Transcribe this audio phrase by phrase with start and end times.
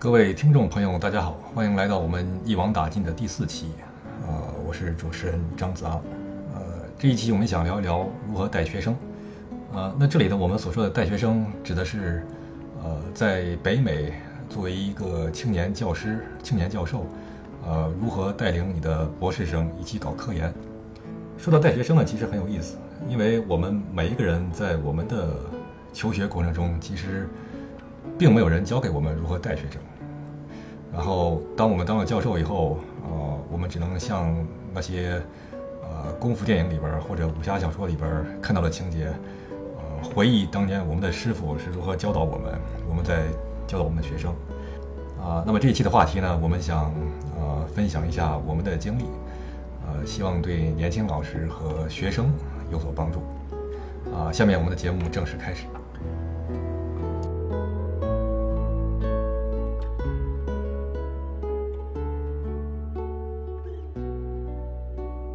[0.00, 3.72] 各位听众朋友，大家好，欢迎来到我们一网打尽的第四期。
[4.26, 6.02] 呃，我是主持人张子昂。
[6.54, 6.62] 呃，
[6.98, 8.96] 这一期我们想聊一聊如何带学生。
[9.74, 12.26] 呃，那这里的我们所说的带学生，指的是
[12.82, 14.14] 呃，在北美
[14.48, 17.04] 作为一个青年教师、青年教授，
[17.66, 20.50] 呃，如何带领你的博士生一起搞科研。
[21.36, 25.36] 说到带学生呢，其实很有意思，因为我们每一个人在我们的
[25.92, 27.28] 求学过程中，其实
[28.16, 29.78] 并没有人教给我们如何带学生。
[30.92, 34.34] 然后，当我们当了教授以后，呃，我们只能像
[34.74, 35.22] 那些
[35.82, 39.12] 呃功夫电影里边或者武侠小说里边看到的情节，
[39.78, 42.52] 呃，回忆当年我们的师傅是如何教导我们，
[42.88, 43.22] 我们在
[43.68, 44.34] 教导我们的学生。
[45.22, 46.92] 啊，那么这一期的话题呢，我们想
[47.38, 49.04] 呃分享一下我们的经历，
[49.86, 52.32] 呃，希望对年轻老师和学生
[52.72, 53.20] 有所帮助。
[54.12, 55.66] 啊，下面我们的节目正式开始。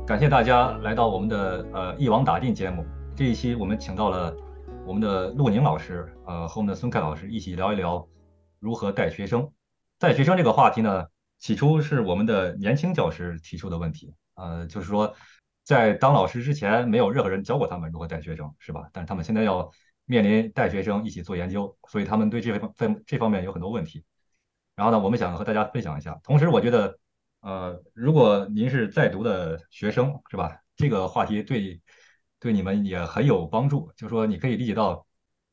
[0.08, 2.86] 感谢大家来到我们的呃一网打尽节目。
[3.16, 4.31] 这一期我们请到了
[4.86, 8.08] 我们的陆宁老师，呃和我们的孙凯老师一起聊一聊
[8.59, 9.52] 如何带学生。
[9.97, 11.08] 带学生这个话题呢，
[11.39, 15.12] 起初是我们的年轻教师提出的问题，呃就是说
[15.64, 18.88] 在当老师之前没有任何人教过他们如何带学生，是吧？
[18.94, 19.72] 但是他们现在要
[20.06, 24.03] 面临带学生一起做研究，所以他们对这方在这方面有很多问题。
[24.75, 26.19] 然后呢，我们想和大家分享一下。
[26.23, 26.95] 同时，我觉得。
[27.46, 30.64] 呃，如果您是在读的学生，是吧？
[30.76, 31.80] 这个话题对
[32.40, 33.92] 对你们也很有帮助。
[33.96, 35.06] 就说你可以理解到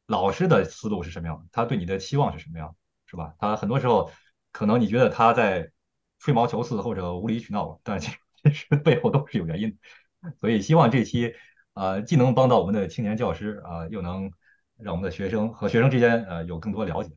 [0.07, 3.34] 老师的思路是什么样，他对你的期望是什么样，是吧？
[3.39, 4.11] 他很多时候
[4.53, 5.71] 可能你觉得他在
[6.19, 8.11] 吹毛求疵或者无理取闹，但其
[8.55, 9.79] 实背后都是有原因。
[10.41, 11.34] 所以希望这期
[11.75, 14.33] 呃既能帮到我们的青年教师啊，又能
[14.79, 17.11] 让我们的学生和学生之间呃有更多了解。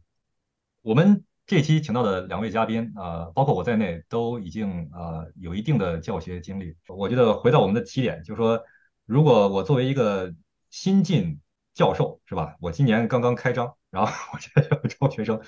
[0.81, 1.23] 我们。
[1.47, 6.75] 这期请到的两位嘉宾啊，包括我在内，都已经啊有一定的教学经历。
[6.87, 8.63] 我觉得回到我们的起点，就是说，
[9.05, 10.33] 如果我作为一个
[10.71, 11.39] 新晋
[11.75, 12.55] 教授，是吧？
[12.59, 15.39] 我今年刚刚开张，然后 我现在要招学生，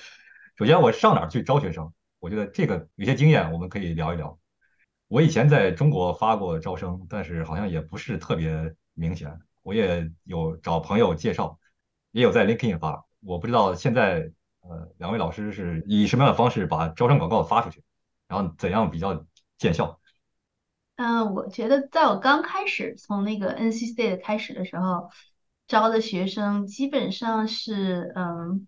[0.56, 1.92] 首先我上哪儿去招学生？
[2.20, 4.38] 我觉得这个有些经验我们可以聊一聊。
[5.08, 9.36] 我以前在中国发过招生，但是好像也不是特别明显。
[9.64, 11.58] 我也有找朋友介绍，
[12.12, 14.32] 也有在 LinkedIn 发，我不知道现在。
[14.70, 17.82] 呃，两位老师是以什么样的方式把招生广告发出去？
[18.28, 19.26] 然后怎样比较
[19.58, 20.02] 见效？
[20.98, 25.10] 嗯，我觉得在我刚开始从那个 NC State 开始的时候，
[25.68, 28.68] 招的学生基本上是，嗯，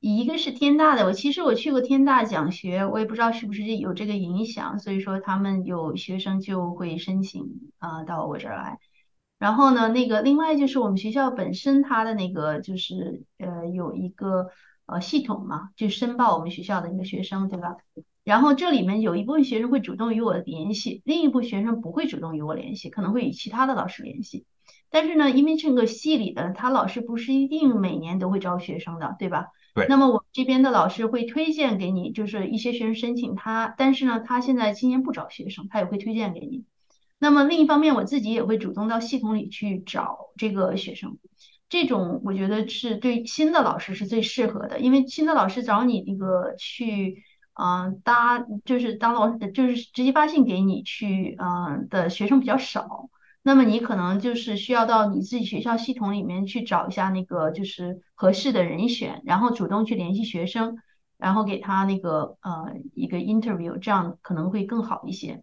[0.00, 8.78] 一个是天大的，我其实我去过天大讲学，我也不知道是不是有这个影响，所以说他们有学生就会申请啊到我这儿来。
[9.38, 14.48] 然后呢，那个另外就是我们学校本身它的那个就是呃有一个。
[14.86, 17.76] 呃，系统嘛，就申报我们学校的一个学生，对吧？
[18.24, 24.44] 然后这里面有一部分学生会主动与我联系，另一部分学生不会主动与我联系，可能会与其他的老师联系。
[24.90, 29.46] 但是呢，因为这个系里的他老师不是一定每年都会招学生的，对吧？
[29.74, 29.86] 对。
[29.88, 36.64] 那么我这边的老师会推荐给你，就是一些学生申请他，但是呢，他现在今年不招学生，他也会推荐给你。
[37.18, 41.18] 那么另一方面，我自己也会主动到系统里去找这个学生。
[41.72, 47.24] 这种我觉得是对新的老师是最适合的，因为新的老师找你那个去，
[47.54, 53.08] 嗯，搭就是当老师就是直接发信给你去，嗯的学生比较少，
[53.42, 60.76] 那么你可能就是需要到你自己学校系统里面去找一下那个就是合适的人选，然后主动去联系学生，
[61.16, 65.42] 然后给他那个呃一个 interview，这样可能会更好一些。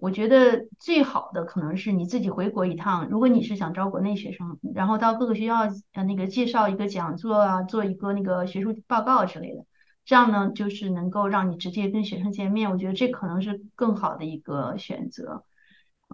[0.00, 3.08] 我觉得最好的可能是你自己回国一趟。
[3.10, 9.64] 如果你是想招国内学生，然后到各个学校呃那个介绍一个讲座啊，做一个那个学术报告之类的，
[10.04, 12.70] 这样呢就是能够让你直接跟学生见面。
[12.70, 15.42] 我觉得这可能是更好的一个选择。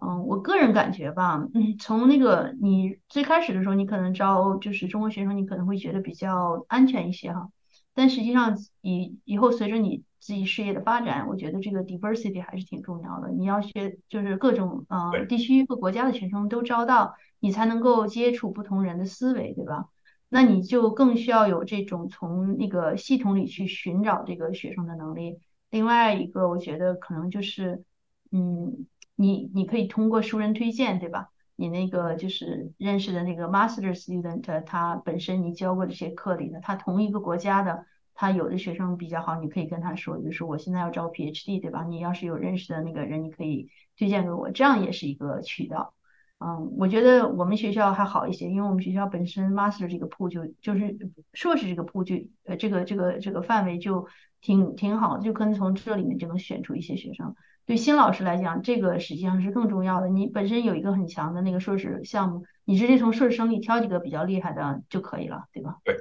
[0.01, 7.51] 嗯，我个人感觉吧，嗯，从那个你最开始的时候，你可能招就是中国学生，你可能会觉得比较安全一些哈。
[7.93, 10.03] 但实际上以以后随着你。
[10.25, 13.29] 自己事业的发展，我觉得这个 diversity 还是挺重要的。
[13.29, 19.91] 你要学，就是各种呃地区和国家的学生都招到，你才能够接触不同人的思维，对吧？
[20.31, 25.41] 那你就更需要有这种从那个系统里去寻找这个学生的能力。
[25.69, 27.85] 另外一个，我觉得可能就是，
[28.33, 28.87] 嗯，
[29.17, 31.29] 你你可以通过熟人推荐，对吧？
[31.55, 37.85] 你那个就是认识的那个 master student，他本身你教过这些课里的，他同一个国家的。
[38.15, 41.85] 他有的学生比较好，你可以跟他说，就是我现在要招 PhD，对吧？
[41.85, 43.69] 你要是有认识的那个人，你可以
[43.99, 45.93] 推荐给我，这样也是一个渠道。
[46.39, 50.97] 嗯，我觉得我们学校还好一些，因为我们学校本身 master 这个铺就就是
[51.33, 54.07] 硕士这个铺就呃这个这个这个范围就
[54.41, 57.35] 挺挺好，就可能从这里面就能选出一些学生。
[57.67, 60.09] 对新老师来讲，这个实际上是更重要的。
[60.09, 65.79] 你本身有一个很强的那个硕士项目，你直接从硕士生里挑几个比较厉害的就可以了，对吧？
[65.85, 65.95] 对。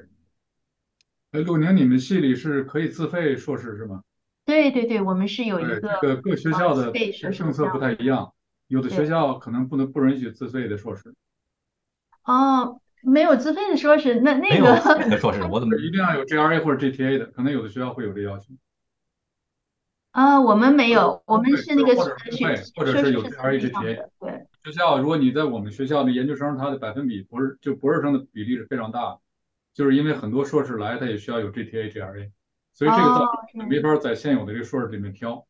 [1.33, 4.03] 哎，陆宁，你们系里是可以自费硕士是吗？
[4.45, 6.91] 对对对，我们是有一，个这个各学校的
[7.31, 8.31] 政策不太一样，
[8.67, 11.15] 有的学校可能不能不允许自费的硕士，
[12.25, 18.53] 哦，没有自费的硕士，那那没有个自费的硕士，我怎么一定要有 GRA 或者 GTA 的，可能有的学校会有这要求。
[20.11, 24.45] 啊，我们没有，我们是那个学费或者是有 GRA GTA 的，对。
[24.63, 29.19] 学校如果你在我们学校的研究生，他的百分比博士就博士生的比例是非常大的，
[29.73, 32.29] 就是因为很多硕士来他也需要有 GTA、GRA，
[32.73, 35.45] 所以这个哦，造没法在现有的这个硕士里面挑。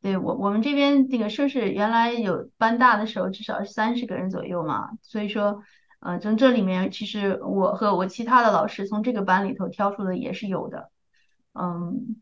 [0.00, 5.62] 对我我们这边这个硕士原来有班大的时候至少是三十个人左右嘛，所以说，
[5.98, 10.90] 呃，从这里面其实我和我其他的老师从这个班里头挑出的也是有的，
[11.54, 12.16] 嗯，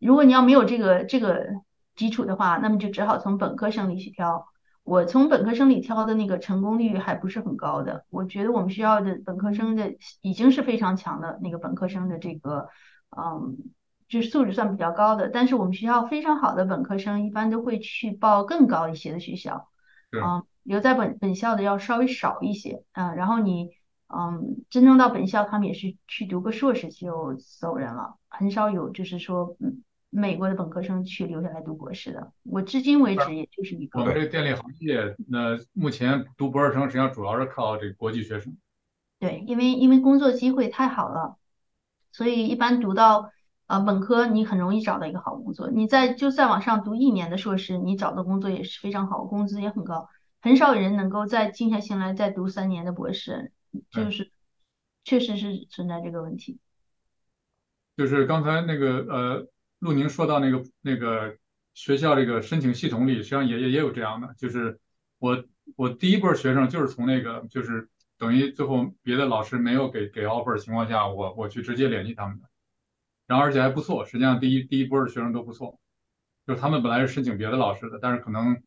[0.00, 1.46] 如果你要没有这个这个
[1.94, 4.46] 基础的话，那么就只好从本科生里去挑。
[4.84, 12.68] 我从本科生里挑的那个成功率还不是很高的，我觉得我们学校的本科生的已经是非常强的那个本科生的这个，
[13.16, 13.56] 嗯。
[14.08, 19.68] 就是素质算比较高的，但是我们学校非常好的本科生一般都会去报更高一些的学校，
[20.10, 23.70] 嗯，留在本本校的要稍微少一些，嗯，然后你，
[24.08, 29.82] 嗯，真正到本校，他们也是去读个硕士就走人了，很少有就是说，嗯，
[30.14, 38.56] 美国的本科生去留下来读博士的，我至今为止也就是一个，我们这个电力行业，那目前读博士生实际上主要是靠这个国际学生。
[39.18, 41.38] 对，因为因为工作机会太好了，
[42.12, 43.32] 所以一般读到。
[43.68, 50.10] 呃，本科你很容易找到一个好工作，你在就再往上读一年的硕士，你找的工作也是非常好，工资也很高，
[50.42, 53.50] 很少有人能够再静下心来再读三年的博士，
[53.90, 54.30] 就对是
[55.04, 56.58] 确实是存在这个问题。
[57.96, 59.46] 就是刚才那个呃，
[59.82, 61.36] 陆宁说到那个那个
[61.74, 64.78] 学校这个申请系统里，实际上也也也有这样的，就是
[65.18, 65.44] 我
[65.74, 72.48] 我第一波学生就是从那个就是等于最后别的老师没有给给 offer 情况下，我我去直接联系他们的，
[73.26, 75.80] 然后而且还不错，实际上第一第一波的学生都不错，
[76.46, 78.62] 就是他们本来是申请别的老师的，但是可能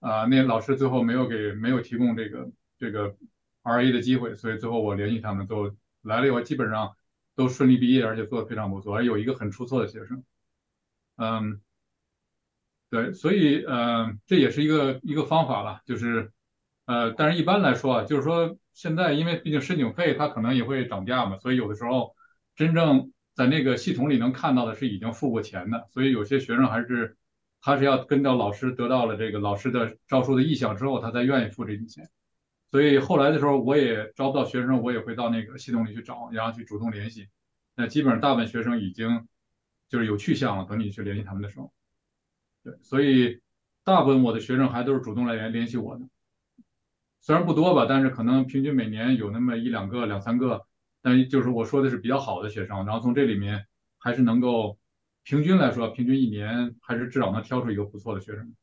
[0.00, 3.16] 啊、那老师最后没有给没有提供这个这个
[3.62, 6.96] RA 的机会，所以最后我联系他们，都来了以后基本上
[7.36, 10.24] 都顺利毕业，而且做的非常不错，而有一个很出色的学生，
[11.18, 11.60] 嗯，
[12.90, 16.32] 对，所以呃这也是一个一个方法了，就是
[16.86, 22.14] 呃，但是一般来说啊，就是说现在因为毕竟申请费它可能也会涨价嘛，所以有的时候
[22.56, 27.16] 真正在那个系统里能看到的是已经付过钱的，所以有些学生还是
[27.60, 32.08] 他是要跟到老师得到了这个老师的招收的意向之后，他才愿意付这笔钱。
[32.70, 37.26] 所以后来的时候，我也招不到学生，我也会到那个系统里去找，然后去主动联系。
[37.74, 39.26] 那基本上大部分学生已经
[39.88, 41.72] 就是有去向了，等你去联系他们的时候，
[42.62, 43.40] 对，所以
[43.84, 46.04] 大部分我的学生还都是主动来联联系我的，
[47.20, 50.66] 虽然不多吧，但是可能平均每年有那么一两个、两三个，
[51.02, 53.66] 但就是我说的是比较好的学生，然后从这里面
[53.98, 54.78] 还是能够
[55.24, 58.54] 平均来说，平均一年还是至少能挑出一个不错的学生。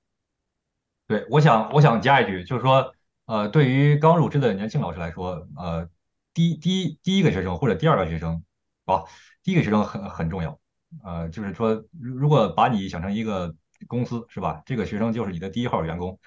[1.08, 2.96] 对，我想我想加一句，就是说，
[3.26, 5.88] 呃，对于刚入职的年轻老师来说，呃，
[6.34, 8.44] 第第第一个学生或者第二个学生，
[8.86, 9.04] 啊，
[9.44, 10.60] 第一个学生很很重要，
[11.04, 13.56] 呃，就是说，如如果把你想成一个
[13.88, 14.62] 公司，是吧？
[14.66, 16.20] 这个学生就是你的第一号员工，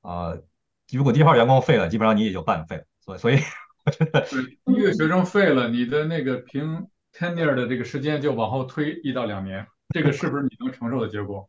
[0.00, 0.34] 啊、
[0.92, 3.38] 如果第一号员工废了，基本上你也就半废了，所以所以
[3.84, 4.20] 我觉得，
[4.64, 11.48] 第一个学生废了，你的那个评 tenure 的这个时间就往后推一到两年，这个是不是你能承受的结果？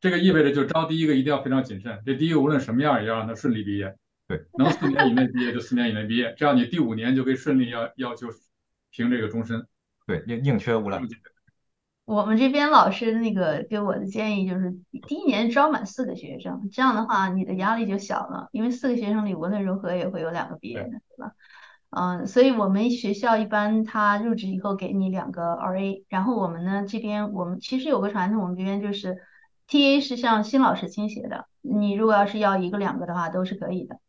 [0.00, 3.96] 这个意味着就招第一个一定要非常谨慎，这第一个无论什么样也要让他顺利毕业，
[4.28, 8.28] 对，能四年以内毕业就四年以内毕业，这样你第五年就可以顺利要要求
[8.90, 9.66] 评这个终身。
[10.06, 11.02] 对，宁宁缺毋滥，
[12.10, 14.76] 我们这边老师那个给我的建议就是，
[15.06, 21.32] 第一年招满四个学生，这样的话你的压力就小了，因为四个学生里无论如何也会有两个毕业的，对吧？
[21.90, 29.16] 嗯，所以我们学校一般他入职以后给你两个 RA，然后我们呢这边我们其实有个传统，我们这边就是
[29.68, 34.00] TA 是向新老师倾斜的，你如果要是要一个两个的话都是可以的。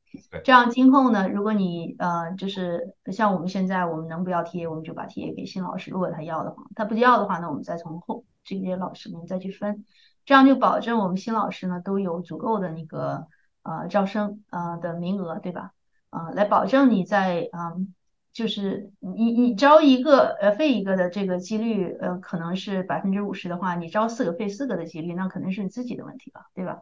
[0.44, 9.86] 这样今后呢，如果你呃就是像我们现在我们能不要 TA，我们就把 TA 给新老师，如果他要的话，他不要的话呢，我们再从后这些老师们再去分，
[10.26, 13.28] 这样就保证我们新老师呢都有足够的那个
[13.64, 15.72] 呃招生呃的名额，对吧？
[16.10, 17.94] 啊、来保证你在嗯，
[18.34, 26.82] 就是你你招一个呃废一个的这个几率呃可能是百分之五十的话，你招四个废四个的几率，那可能是你自己的问题了，对吧？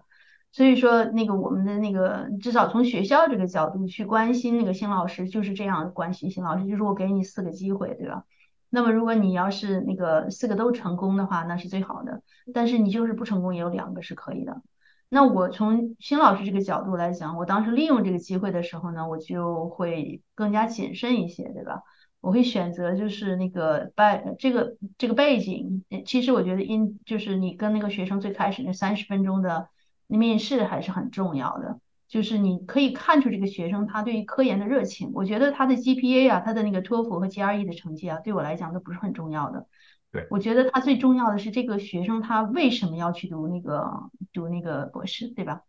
[0.52, 8.26] 所以说，那个我们的那个至少从学校这个角度去关心那个新老师，就是这样关心新老师，就是我给你四个机会，对吧？
[8.70, 12.22] 那么如果你要是那个四个都成功的话，那是最好的。
[12.54, 14.62] 但是你就是不成功，也有两个是可以的。
[15.08, 21.82] 那我从新老师这个角度来讲，我当时利用这个机会的时候呢，我就会更加谨慎一些，对吧？
[22.22, 29.70] 我会选择就是那个背这个这个背景，其实我觉得因就是你跟那个学生最开始那三十分钟的
[30.18, 31.80] 面试还是很重要的。
[32.08, 39.68] 就是你可以看出这个学生他对于科研的热情，我觉得他的 GPA 啊，他的那个托福和 GRE 的成绩啊，对我来讲都不是很重要的。
[40.12, 45.62] 对，我觉得他最重要的是这个学生他为什么要去读那个读那个博士，对吧？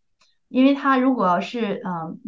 [0.49, 2.19] 因为他如果要是嗯。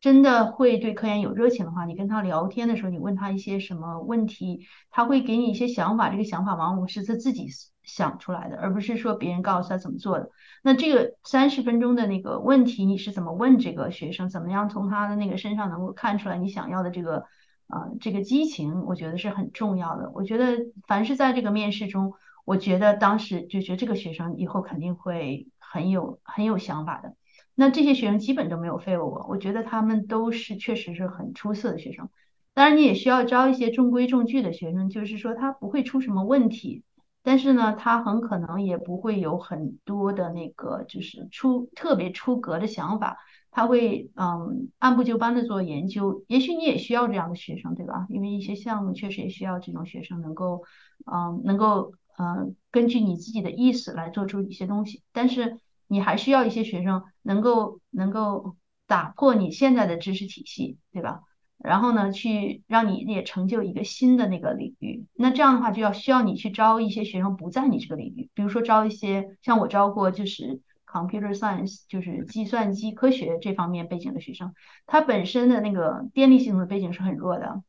[0.00, 6.08] 真的会对科研有热情的话，你跟他聊天的时候，你问他一些什么问题，他会给你一些想法。
[6.08, 7.48] 这个想法往往是他自己
[7.82, 10.30] 想出来的，而不是说别人告诉他怎么做的。
[10.62, 14.28] 那这个三十分钟的那个问题，你是怎么问这个学生？
[14.28, 17.24] 怎么样从他的那个身上能够看出来你想要的这个
[17.66, 18.84] 啊这个激情？
[18.84, 20.12] 我觉得是很重要的。
[20.14, 22.14] 我觉得凡是在这个面试中，
[22.44, 27.16] 我觉得当时就觉得这个学生以后肯定会很有很有想法的。
[27.60, 32.08] 那这些学生基本都没有 fail 我，我觉得他们都是确实是很出色的学生。
[32.54, 36.84] 当然，你也需要招一些中规中矩的学生，就是说他不会出什么问题，
[37.24, 43.18] 但是呢，他很可能也不会有很多的那个就是出特别出格的想法，
[43.50, 46.24] 他会嗯按部就班的做研究。
[46.28, 48.06] 也许你也需要这样的学生，对吧？
[48.08, 50.62] 因为一些项目确实也需要这种学生能够
[51.06, 55.58] 嗯能够嗯根据你自己的意思来做出一些东西，但是。
[55.88, 61.22] 你还需要一些学生能够能够打破你现在的知识体系，对吧？
[61.58, 65.06] 然后呢，去让你也成就一个新的那个领域。
[65.14, 74.54] 那这样的话，就要需要你去招一些学生不在你这个领域，比如说招一些像我招过就是 computer science，就是计算机科学这方面背景的学生，
[74.86, 77.62] 他本身的那个电力系统的背景是很弱的，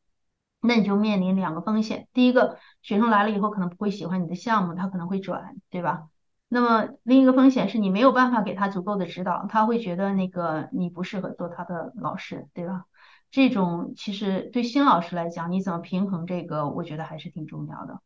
[0.62, 6.04] 那你就面临两个风险：第一个，学生来了以后可能不会喜欢你的项目，他可能会转，对吧？
[6.52, 12.86] 那么另一个风险是你没有办法给他足够的指导，他会觉得那个你不适合做他的老师，对吧？
[13.30, 18.00] 这种其实对新老师来讲，你怎么平衡这个，我觉得还是挺重要的。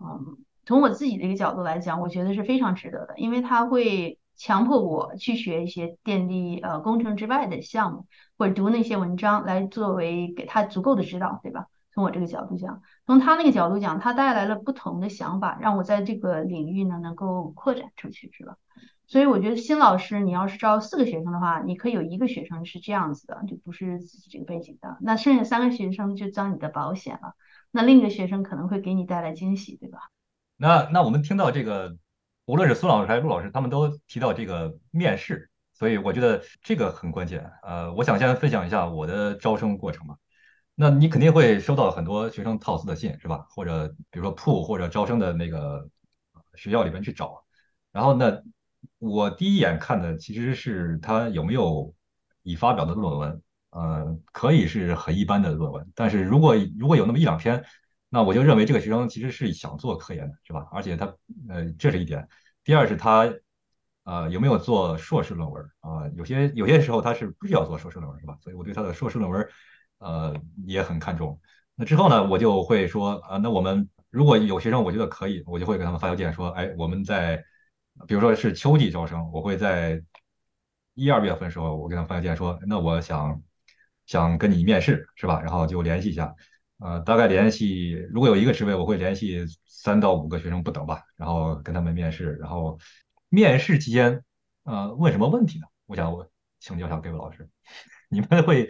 [0.00, 8.06] 嗯，从我自己的一个角度来讲，我觉得是非常值得的，因为他会强迫我去学一些电力呃工程之外的项目，
[8.38, 11.66] 或者读那些文章来作为给他足够的指导，对吧？
[11.94, 18.56] 从我这个角度讲，从他那个角度讲，他带来了不同的想法，让我在这个领域呢能够扩展出去，是吧？
[19.06, 27.34] 所以我觉得新老师，你要是招四个学生的话，你可以有一个学生是这样子的，就不是自己这个背景的，那剩下三个学生就当你的保险了。
[27.70, 29.98] 那另一个学生可能会给你带来惊喜，对吧？
[30.56, 31.96] 那那我们听到这个，
[32.46, 37.50] 无论是孙老师还是陆老师，他们都提到这个面试，所以我觉得这个很关键。
[37.62, 40.16] 呃，我想先分享一下我的招生过程吧。
[40.76, 43.46] 那你肯定会收到很多学生套词的信，是吧？
[43.50, 45.88] 或者比如说铺或者招生的那个
[46.56, 47.44] 学校里面去找，
[47.92, 48.42] 然后呢，
[48.98, 51.94] 我第一眼看的其实是他有没有
[52.42, 57.64] 已发表的论文，呃，可以是很一般的论文，但是如果如果有那么一两篇，
[58.08, 60.66] 那我就认为这个学生其实是想做科研的，是吧？
[60.72, 61.06] 而且他
[61.48, 62.26] 呃，这是一点。
[62.64, 63.32] 第二是他
[64.02, 66.08] 呃有没有做硕士论文啊？
[66.16, 68.36] 有些有些时候他是不需要做硕士论文，是吧？
[68.40, 69.48] 所以我对他的硕士论文。
[70.04, 71.40] 呃，也很看重。
[71.74, 77.42] 那之后呢，我就会说，啊，那我们如果有学生，我觉得可以，我就会给他们发邮件说，哎，我们在，
[78.06, 80.00] 比如说是秋季招生，我会在
[80.92, 83.42] 一二月份时候，我给他们发邮件说，那我想
[84.06, 85.40] 想跟你面试，是吧？
[85.40, 86.32] 然后就联系一下，
[86.78, 92.78] 呃，大概联系，如果有一个职位，我会联系三到五个学生不等吧，然后跟他们面试，然后
[93.30, 94.22] 面试期间，
[94.64, 95.66] 呃，问什么问题呢？
[95.86, 96.30] 我想我
[96.60, 97.48] 请教一下各位老师，
[98.10, 98.68] 你们会。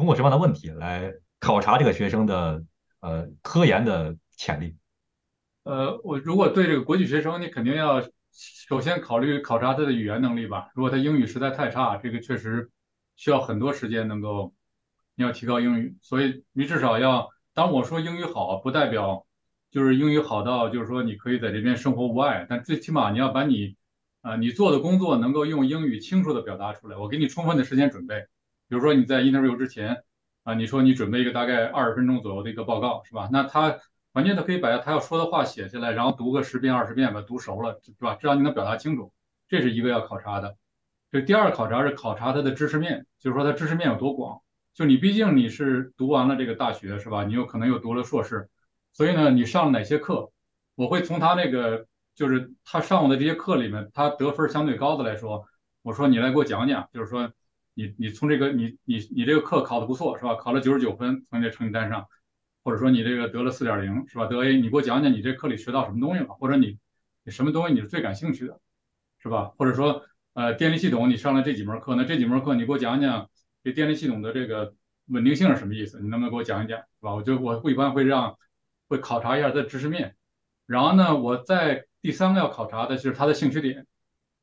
[0.00, 2.64] 通过什么样的问题来考察这个学生的
[3.00, 4.74] 呃科研的潜力？
[5.64, 8.02] 呃，我如果对这个国际学生，你肯定要
[8.32, 10.70] 首先考虑考察他的语言能力吧。
[10.74, 12.70] 如果他英语实在太差，这个确实
[13.14, 14.54] 需要很多时间能够
[15.16, 15.98] 你要提高英语。
[16.00, 19.26] 所以你至少要，当我说英语好，不代表
[19.70, 23.76] 就是英语好到就是说你可以在这边生活无碍，但最起码你要把你
[24.22, 26.96] 啊你做的工作能够用英语清楚的表达出来。
[26.96, 28.26] 我给你充分的时间准备。
[28.70, 30.04] 比如说你在 interview 之前
[30.44, 33.28] 啊，你说你准备一个大概二十分钟左右的一个报告是吧？
[33.32, 33.80] 那他
[34.12, 38.14] 完全他可以把他要说的话写下来，然后读个十遍二十遍吧，读熟了是吧？
[38.14, 39.12] 至少你能表达清楚，
[39.48, 40.56] 这是一个要考察的。
[41.10, 44.40] 这第二考察是考察他的知识面，就是说他知识面有多广。
[44.72, 47.24] 就你毕竟你是读完了这个大学是吧？
[47.24, 48.48] 你有可能又读了硕士，
[48.92, 50.30] 所以呢，你上了哪些课？
[50.76, 55.44] 我会从他那个就是他上过的这些课里面，他得分相对高的来说。
[55.82, 57.32] 我说你来给我讲讲，就是说
[57.80, 60.34] 你你从这个你你你这个课考的不错是吧？
[60.34, 62.06] 考了九十九分，从这成绩单上，
[62.62, 64.26] 或者说你这个得了四点零是吧？
[64.26, 66.26] 得 A，你给我讲讲你这课里学到什么东西了？
[66.34, 66.78] 或者你
[67.24, 68.60] 你什么东西你是最感兴趣的，
[69.18, 69.52] 是吧？
[69.56, 73.30] 或者说呃电力系统你上了这几门课，那这几门课你给我讲讲
[73.64, 74.74] 这电力系统的这个
[75.06, 76.00] 稳定性是什么意思？
[76.00, 77.14] 你能不能给我讲一讲，是吧？
[77.14, 78.36] 我就我一般会让
[78.88, 80.16] 会考察一下他的知识面，
[80.66, 83.86] 然后呢，我在第三个要考察的就是他的兴趣点。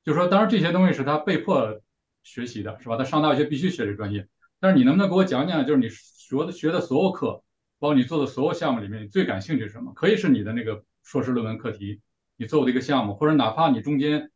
[0.04, 1.82] 就是说，当然这些东西是他被迫
[2.28, 2.98] 学习的，是吧？
[2.98, 4.28] 他上大学必须学这专业。
[4.60, 7.42] 但是你能不能给我讲讲，就是你学的学的所有课，
[7.80, 9.94] 包括你做的所有项目里面，你最感兴趣什么？
[9.94, 12.02] 可以是你的那个硕士论文课题，
[12.36, 14.30] 你做过的一个项目，或者哪怕你中间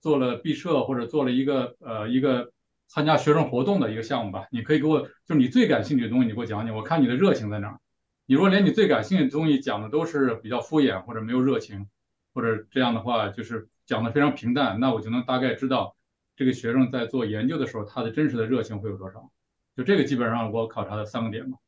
[0.00, 2.52] 做了毕设或者做了一个呃一个
[2.86, 4.46] 参加学生活动的一个项目吧。
[4.50, 7.80] 你可以给我，就是你最感兴趣的东西，你给我讲讲，我看你的热情在哪儿。
[8.26, 11.88] 你如果连你最感兴趣的东西讲的都是比较敷衍或者没有热情，
[12.34, 13.68] 或者这样的话，就是。
[13.88, 15.96] 讲的非常平淡，那我就能大概知道
[16.38, 19.28] 这个学生在做研究的时候，他的真实的热情会有多少。
[19.76, 21.58] 就这个基本上我考察的三个点嘛。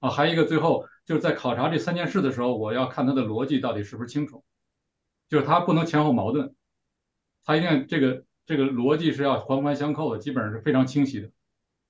[0.00, 4.44] 啊，还有一个最后就是在考察这三件事的时候，我要看他的逻辑到底是不是清楚，
[5.30, 6.54] 就是他不能前后矛盾，
[7.44, 11.30] 他一定这个这个逻辑是要环环相扣的，基本上是非常清晰的。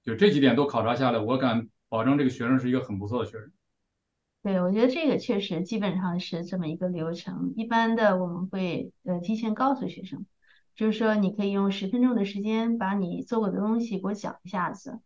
[0.04, 3.50] 就这几点都考察下来，我敢保证这个学生是一个很不错的学生。
[4.44, 7.54] 对，我觉得这个确实基本上是这么一个流程。
[7.56, 10.24] 一般的我们会呃提前告诉学生，
[10.74, 15.00] 就是说你可以用十分钟的时间把你做过的东西给我讲一下子，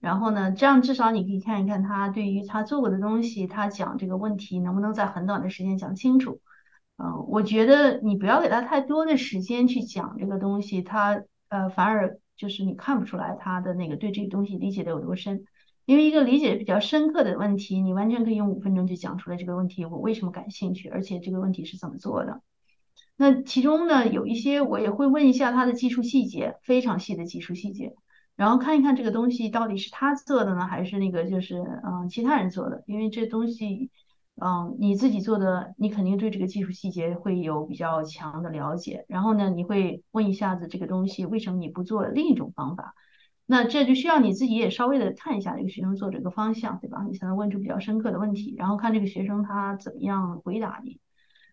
[0.00, 6.40] 然后呢，这样至少你可以看一看他对于他做过的东西，他讲这个问题能不能在很短的时间讲清楚。
[6.96, 15.44] 嗯，我觉得你不要给他太多的时间去讲这个东西，他呃反而就是你看不出来他的那个对这个东西理解的有多深。
[15.84, 22.40] 因为一个理解比较深刻的问题，你完全可以用五分钟就讲出来这个问题我为什么感兴趣，而且这个问题是怎么做的。
[23.22, 27.94] 那其中呢，有一些我也会问一下他的技术细节，非常细的技术细节，
[28.34, 32.82] 然后看一看这个东西到底是他做的呢，还是那个就是嗯其他人做的。
[32.88, 33.92] 因为这东西
[34.40, 39.04] 嗯你自己做的，你肯定对这个技术细节会有比较强的了解。
[39.06, 42.92] 然后呢，你会问一下子这个东西为什么你不做另一种方法？
[43.46, 47.04] 那这就需要你自己也稍微的看一下这个学生做这个方向，对吧？
[47.08, 50.98] 你才能问出比较深刻的问题，然后看这个学生他怎么样回答你。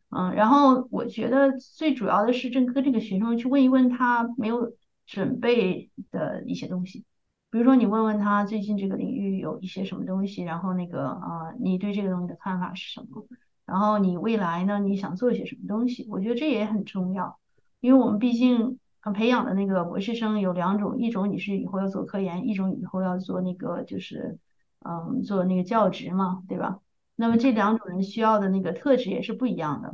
[0.10, 4.74] 嗯，然后我觉得最主要的是，正跟这个学生去问一问他没有
[5.06, 7.06] 准备的一些东西，
[7.50, 13.26] 比如说你问问他最近这个领域有一些什么东西，然后那个啊，你对这个东西的看法是什么？
[13.66, 16.08] 然后你未来呢，你想做一些什么东西？
[16.10, 17.40] 我觉得这也很重要，
[17.80, 18.78] 因为我们毕竟。
[19.14, 24.38] 培养的那个博士生有两种，一种你是以后要做科研，一种以后要做那个就是，
[24.86, 26.80] 嗯，做那个教职嘛，对吧？
[27.20, 29.94] 那么这两种人需要的那个特质也是不一样的。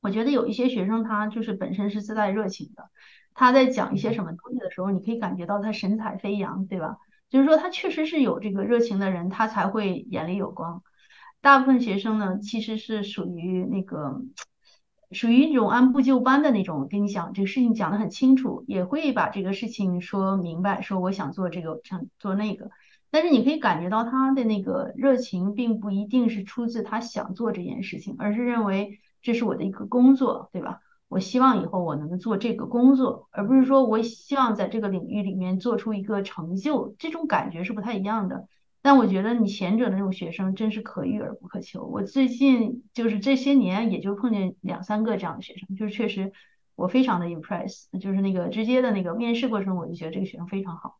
[0.00, 2.88] 我觉得有一些学生他就是本身是自带热情的，
[3.34, 6.96] 他在讲一些什么东西的时候，你可以感觉到他神采飞扬，对吧？
[7.28, 10.82] 就是说他确实是有这个热情的人，他才会眼里有光。
[11.42, 14.22] 大部分学生呢，其实是属于那个。
[15.12, 22.70] 属于一种按部就班的那种，跟你讲这个事情讲得很清楚，也会把这个事情说明白，说我想做这个，想做那个。
[23.16, 30.80] 但是你可以感觉到他的那个热情，并不一定是出自他想做这件事情，而是认为这是我的一个工作，对吧？
[31.08, 38.48] 我希望以后我能做这个工作，而不是说我希望在这个领域里面做出一个成就，这种感觉是不太一样的。
[38.82, 41.86] 但我觉得你前者的那种学生真是可遇而不可求。
[41.86, 46.32] 我最近就是这些年也就碰见两三个这样的学生，就是确实
[46.74, 50.98] 我非常的 impress，就是那个直接的那个面试过程，我就觉得这个学生非常好。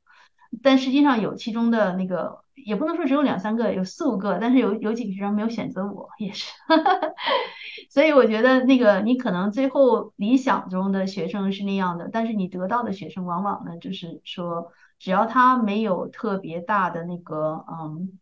[0.63, 6.53] 但实际上有其中的那个也不能说只有两三个，有四五个，但是有有几个学生没有选择我，也是。
[7.91, 14.73] 所以我觉得那个你可能最后理想中的学生是那样的，但是你得到的学生往往呢就是说。
[14.99, 18.19] 只要他没有特别大的那个，嗯，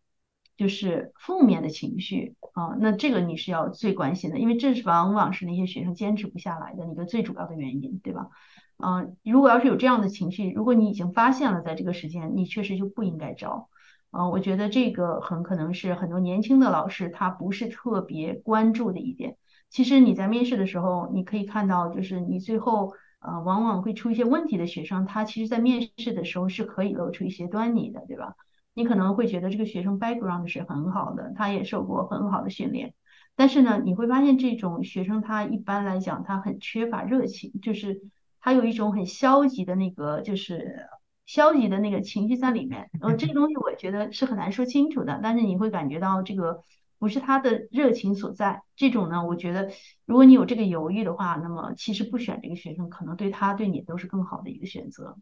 [0.57, 8.29] 就是负面的情绪啊，那这个你是要最关心的，因为这是往往是那些学生坚持不下来的一个最主要的原因，对吧？
[8.77, 13.69] 嗯，如果要是有这样的情绪，如果你已经发现了，在这个时间，你确实就不应该招。
[14.11, 19.37] 啊，我觉得这个很可能是很多年轻的老师他不是特别关注的一点。
[19.69, 22.93] 其实你在面试的时候，你可以看到，就是你最后。
[23.19, 28.35] 呃，往往会出一些问题的学生，他其实在面试的时候是可以露出一些端倪的，对吧？
[28.75, 32.93] 你可能会觉得这个学生 background 是很好的，他也受过很好的训练，
[33.35, 38.01] 但是呢，你会发现这种学生他一般来讲他很缺乏热情，就是
[38.41, 40.87] 他有一种很消极的那个，就是
[41.25, 42.89] 消极的那个情绪在里面。
[43.01, 46.59] 呃，这个东西我觉得是很难说清楚的，但是你会感觉到这个
[46.99, 48.61] 不是他的热情所在。
[48.75, 49.71] 这种呢，我觉得
[50.05, 55.17] 如果你有这个犹豫的话，那么其实不选这个学生，可能对他对你都是更好的一个选择。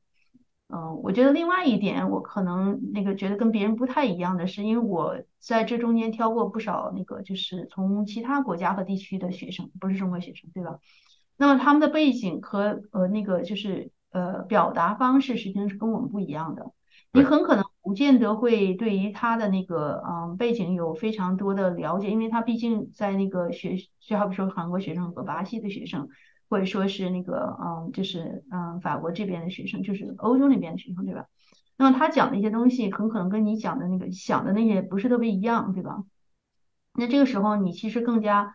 [0.73, 10.79] 嗯，我觉得另外一点，我可能那个觉得跟别人不太一样的是，因为我在这中间挑过不少那个就是从其他国家和地区的学生，不是中国学生，对吧？
[11.37, 16.71] 那么他们的背景和呃那个就是呃表达方式实际上是跟我们不一样的。
[17.11, 26.07] 你很可能不见得会对于他的那个嗯背景有非常多的了解，因为他毕竟在那个学，就好比说韩国学生和巴西的学生。
[26.53, 31.25] 或者说是那个，嗯，就是嗯，法国这边的学生，就是欧洲那边的学生，对吧？
[31.77, 36.03] 那么他讲的一些东西，很可能跟你讲的那个想的那些不是特别一样，对吧？
[36.93, 38.53] 那这个时候，你其实更加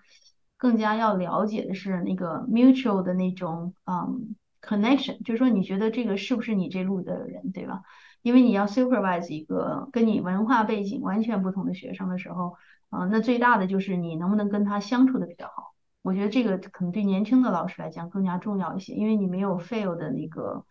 [0.57, 7.83] 更加要了解的是那个 mutual 的那种，嗯，connection，就是说你觉得这个是不是你这路的人，对吧？
[8.23, 12.55] 因为你要 supervise 一个跟你文化背景完全不同的学生的时候，
[12.91, 15.75] 啊，那最大的就是你能不能跟他相处的比较好。
[16.09, 20.65] 我觉得这个可能对年轻的老师来讲更加重要一些，因为你没有 fail 的那个，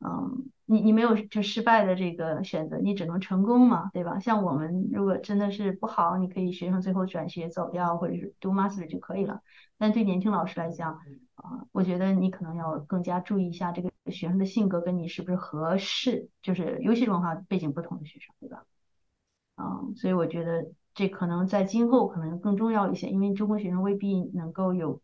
[0.00, 4.20] 嗯，你你没有就失败的这个选择，你只能成功嘛，对吧？
[4.20, 9.40] 像我们如果真的是不好，你可以学生最后转学走掉，或者是 do master 就可以了。
[9.78, 10.92] 但对年轻老师来讲，
[11.36, 18.66] 啊，我觉得你可能要更加注意一下这个学生的性格跟你是不是合适，就是尤其是文化背景不同的学生，对吧？
[19.56, 20.66] 嗯，所以我觉得。
[20.94, 25.00] 这可能在今后可能更重要一些，因为中国学生未必能够有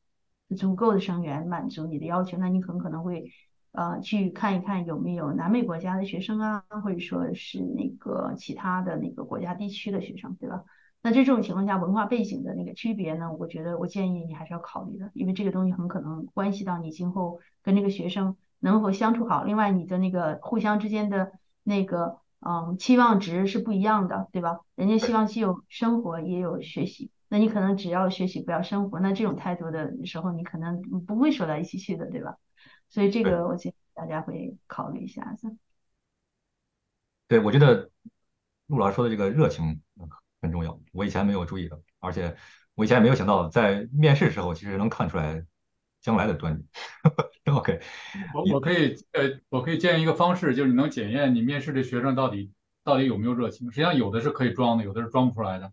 [0.57, 3.25] 足够的生源满足你的要求，那你很可能会
[3.73, 10.65] 呃去看一看有没有南美国家的学生啊，或者说是那个其他的那个国家地区的学生，对吧？
[11.03, 21.33] 那在这种情况下文化背景的那个区别呢，我觉得我建议你还是要考虑的，因为这个东西很可能关系到你今后跟这个学生能否相处好，另外你的那个互相之间的
[21.65, 22.19] 那个。
[22.41, 24.61] 嗯，期望值是不一样的，对吧？
[24.75, 32.37] 人家希望既有生活也有学习，那你可能只要学习不要生活，那这种态度的时候，你可能不会说到一起去的，对吧？
[32.89, 35.57] 所以这个我建议大家会考虑一下子。
[37.29, 37.91] 对，我觉得
[38.67, 39.83] 陆老师说的这个热情
[40.41, 42.37] 很重要，我以前没有注意的，而且
[42.75, 45.45] 我以前也没有想到，在面试时候其实能看出来
[46.01, 46.65] 将来的端倪。
[47.53, 47.81] OK，
[48.35, 52.53] 我我可以呃，我可以建议一个方式，就是你能检验你面试的学生到底
[52.85, 53.71] 到底有没有热情。
[53.71, 55.73] 实际上有的是可以装的，有的是装不出来的。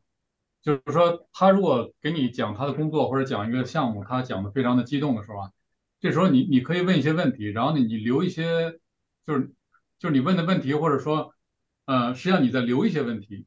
[0.61, 5.51] 就是说，他如果给你讲他的工作或者讲一个项目，他讲的非常的激动的时候啊，
[5.99, 8.79] 这时候你你可以问一些问题，然后呢，你留一些，
[9.25, 9.53] 就是
[9.99, 11.33] 就是你问的问题，或者说
[11.85, 13.45] 呃，实际上你在留一些问题，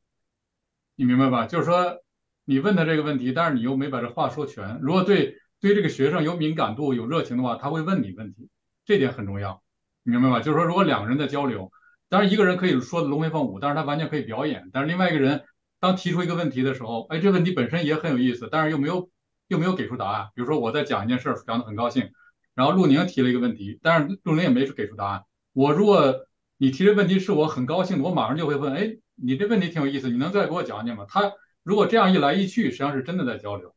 [0.97, 1.47] 你明白吧？
[1.47, 2.01] 就是说
[2.45, 4.79] 你问他这个问题，但是你又没把这话说全。
[4.81, 8.49] 如果对对这个学生有敏感度、有热情的话，他会问你问题，
[8.85, 9.62] 这点很重要，
[10.03, 10.40] 你明白吗？
[10.40, 11.70] 就是说，如果两个人在交流，
[12.09, 15.42] 当然一个人可以说的龙飞凤舞，但是他完全可以表演；但是另外一个人
[15.79, 19.11] 当提出一个问题的时候，哎，这问题本身也很有意思，但是又没有
[19.49, 20.29] 又没有给出答案。
[20.35, 22.11] 比如说我在讲一件事，讲的很高兴，
[22.55, 25.25] 然后陆宁提了一个问题，但是陆宁也没给出答案。
[25.53, 31.05] 我如果你提的问题是我很高兴的，我马上就会问，哎，你这问题挺有意思，你能再给我讲讲吗？
[31.07, 33.75] 他如果这样一来一去，实际上是真的在交流。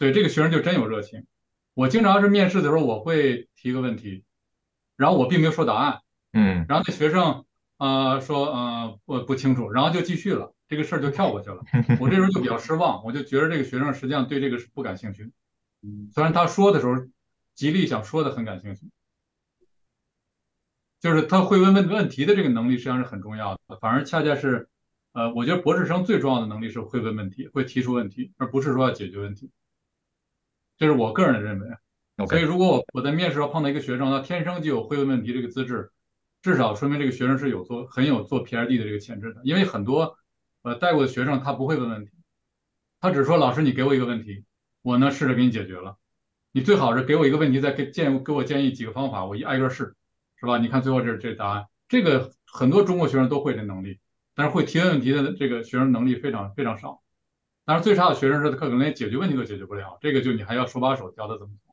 [0.00, 1.26] 对这个学生就真有热情。
[1.74, 4.24] 我经常是面试的时候，我会提个问题，
[4.96, 6.00] 然后我并没有说答案，
[6.32, 7.44] 嗯，然后那学生
[7.76, 11.58] 啊说呃不不清楚，然后就继续了，这个事儿就跳过去了。
[12.00, 15.30] 我这时候就比较失望，我就觉得这个学生实际上对这个是不感兴趣。
[16.14, 16.94] 虽然他说的时候
[17.54, 18.86] 极力想说的很感兴趣，
[20.98, 23.76] 就是他会问问问题的这个能力实际上是很重要的。
[23.78, 24.70] 反而恰恰是
[25.12, 29.50] 呃，我觉得博士生最重要的能力是会问问题，会提出问题，而不是说要解决问题。
[30.80, 35.90] 这是我个人的认为，所以如果我我在面试时候碰到一个学生，他天生就有会问问题这个资质，
[36.40, 39.42] 至少说明这个学生是有做很有做 P R D 的这个潜质的。
[39.44, 40.16] 因为很多
[40.62, 42.12] 呃带过的学生他不会问问题，
[42.98, 44.46] 他只说老师你给我一个问题，
[44.80, 45.98] 我呢试着给你解决了。
[46.50, 49.94] 你最好是给我一个问题，再给建给我建议几个方法，我一挨个试，
[50.38, 50.56] 是吧？
[50.56, 53.98] 你看最后这这答案，这个很多中国学生都会这能力，
[54.34, 56.99] 但是会提问问题的这个学生能力非常非常少。
[57.70, 61.72] 当然，最差的学生是他可能连解决问题都解决不了，这个就你还要手把手教他怎么做。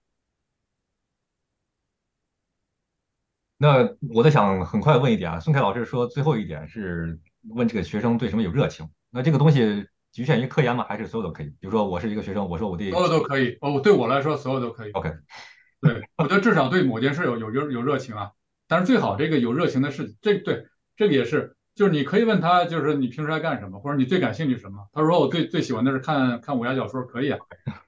[3.58, 10.86] 那我在想，很快问一点啊，宋凯老师说最后一点是问这个学生对什么有热情，那这个东西局限于科研吗？
[10.88, 11.48] 还是所有都可以？
[11.48, 14.92] 比如说我是一个学生，我说我对所有都可以哦，对我来说所有都可以。
[14.92, 15.12] OK，
[15.82, 18.34] 对我觉得至少对某件事有有有有热情啊，
[18.68, 21.56] 但是最好这个有热情的事，这对这个也是。
[21.78, 24.88] 就是你可以问他，就是你平时爱干什么，或者你最感兴趣什么？
[24.92, 27.38] 他说我最最喜欢的是看看武侠小说，可以啊。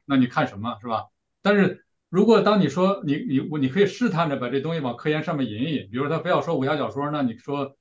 [0.05, 1.05] 那你看什么是吧？
[1.41, 7.75] 但是如果当你说你你我你可以试探着把这东西往科研上面引一引，比如他非要说武侠小说，那你说，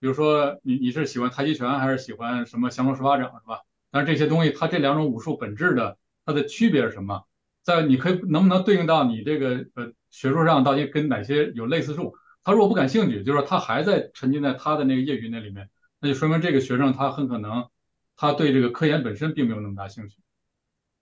[0.00, 3.60] 比如说你你是喜欢太极拳还是喜欢什么降龙十八掌是吧？
[3.92, 5.96] 但是这些东西它这两种武术本质的
[6.26, 7.22] 它的区别是什么？
[7.62, 12.16] 在你可以能不能对应到你这个呃学术上到底跟哪些有类似处？
[12.44, 17.68] 他如果不感兴趣，就是说他还在沉浸在他的那个业余那里面，那就说明这个学生他很可能
[18.16, 20.16] 他对这个科研本身并没有那么大兴趣，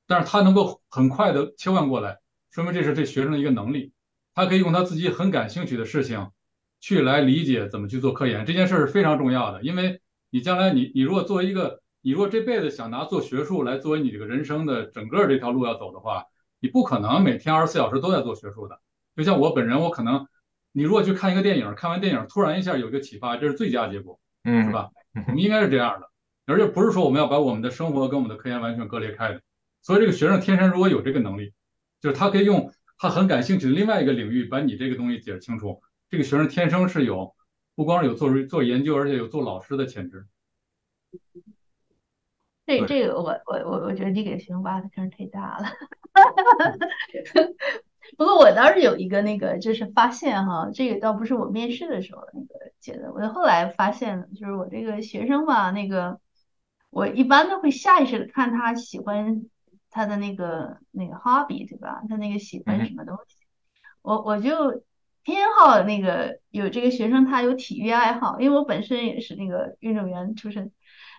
[0.07, 2.19] 但是他能够很快的切换过来，
[2.51, 3.93] 说明这是这学生的一个能力，
[4.35, 6.31] 他可以用他自己很感兴趣的事情
[6.79, 16.27] 去来理解怎么去做科研，这件事是非常重要的，因为你将来你你如果作为一个你如果这辈子想拿做学术来作为你这个人生的整个这条路要走的话，
[16.61, 18.79] 你不可能每天二十四小时都在做学术的，
[19.17, 20.27] 就像我本人，我可能。
[20.73, 24.91] 你如果去看一个电影，看完电影突然一下有一个启发，这是最佳结果，嗯，是吧？
[25.27, 26.09] 我们应该是这样的，
[26.47, 29.41] 而且不是说我们要把我们的生活跟我们的科研完全割裂开的。
[29.83, 31.53] 所以这个学生天生如果有这个能力，
[32.01, 35.83] 就是他可以用他很感兴趣的另外一个领域把你这个东西解释清楚。
[36.09, 37.35] 这个学生天生是有
[37.75, 40.27] 不光是有做做研究，而且有做老师的潜质。
[42.67, 45.67] 这这个我我我我觉得你给学生挖的坑太大了。
[48.19, 56.19] 不过我倒是有一个那个就是发现哈，这个倒不是我面试的时候那个觉得，我后来发现了，就是我这个学生吧，那个
[56.91, 59.43] 我一般都会下意识的看他喜欢
[59.91, 62.03] 他的那个那个 hobby 对吧？
[62.09, 63.37] 他那个喜欢什么东西，
[64.03, 64.83] 我我就
[65.23, 70.73] 偏好那个有这个学生他有体育爱好，因为我本身也是那个运动员出身，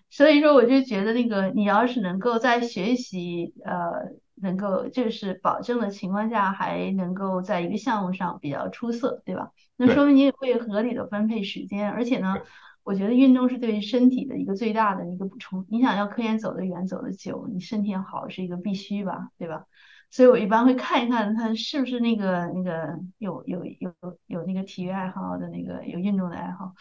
[0.09, 4.11] 所以说我就觉得那个你要是能够在学习呃。
[4.41, 9.51] 能够就是保证的情况下，还能够在一个项目上比较出色，对吧？
[9.77, 12.35] 那说明你也会合理的分配时间，而且呢，
[12.83, 15.65] 我觉得运动是对身体的一个最大的一个补充。
[15.69, 19.65] 你想要科研走得远、走得久，你身体好是一个必须吧，对吧？
[20.09, 23.93] 所以我一般会看一看他是不是那个那个有有有
[24.27, 26.73] 有那个体育爱好的那个有运动的爱好。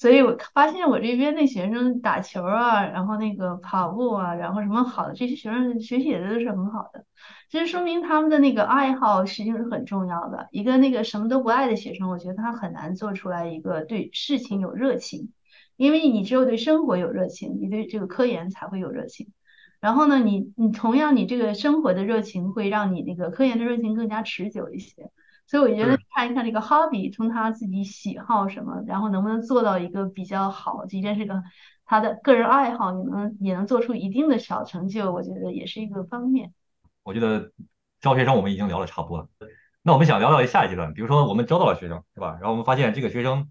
[0.00, 7.04] 所以我发现我这边那学生打球啊，然后那个跑步啊，然后什么好的这些学生学习也都是很好的，
[7.50, 10.48] 这说明他们的那个爱好实际上是很重要的。
[10.52, 15.32] 一个那个什么都不爱的学生，我觉得他很难做出来一个对事情有热情，
[15.76, 19.28] 因为你只有对生活有热情，你对这个科研才会有热情。
[19.80, 25.10] 然后呢，你你同样你这个生活的热情会让你那个科研的热情更加持久一些。
[25.50, 31.42] 所以我觉得看一看这个 hobby，从他自己喜好什么，然后能不能做到一个比较好，即便是个
[31.84, 36.54] 他的个人爱好，你能也能做出一定的小成就，我觉得也是一个方面。
[37.02, 37.50] 我觉得
[38.00, 39.28] 招学生我们已经聊的差不多了，
[39.82, 42.38] 那我们想聊聊下一阶段，比如说我们招到了学生，对吧？
[42.40, 43.50] 然后我们发现这个学生，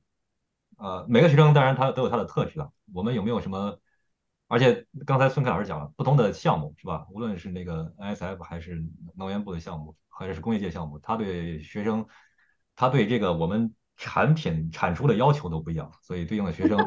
[0.78, 3.78] 呃，每个学生当然他都有他的特质了，我们有没有什么？
[4.48, 7.08] 而且刚才孙凯老师讲了，不同的项目是吧？
[7.12, 8.86] 无论是那个 NSF 还是
[9.18, 9.98] 能源部的项目。
[10.20, 12.06] 或者是工业界项目，他对学生，
[12.76, 16.78] 他对这个我们产品产出的要求都不一样，所以对应的学生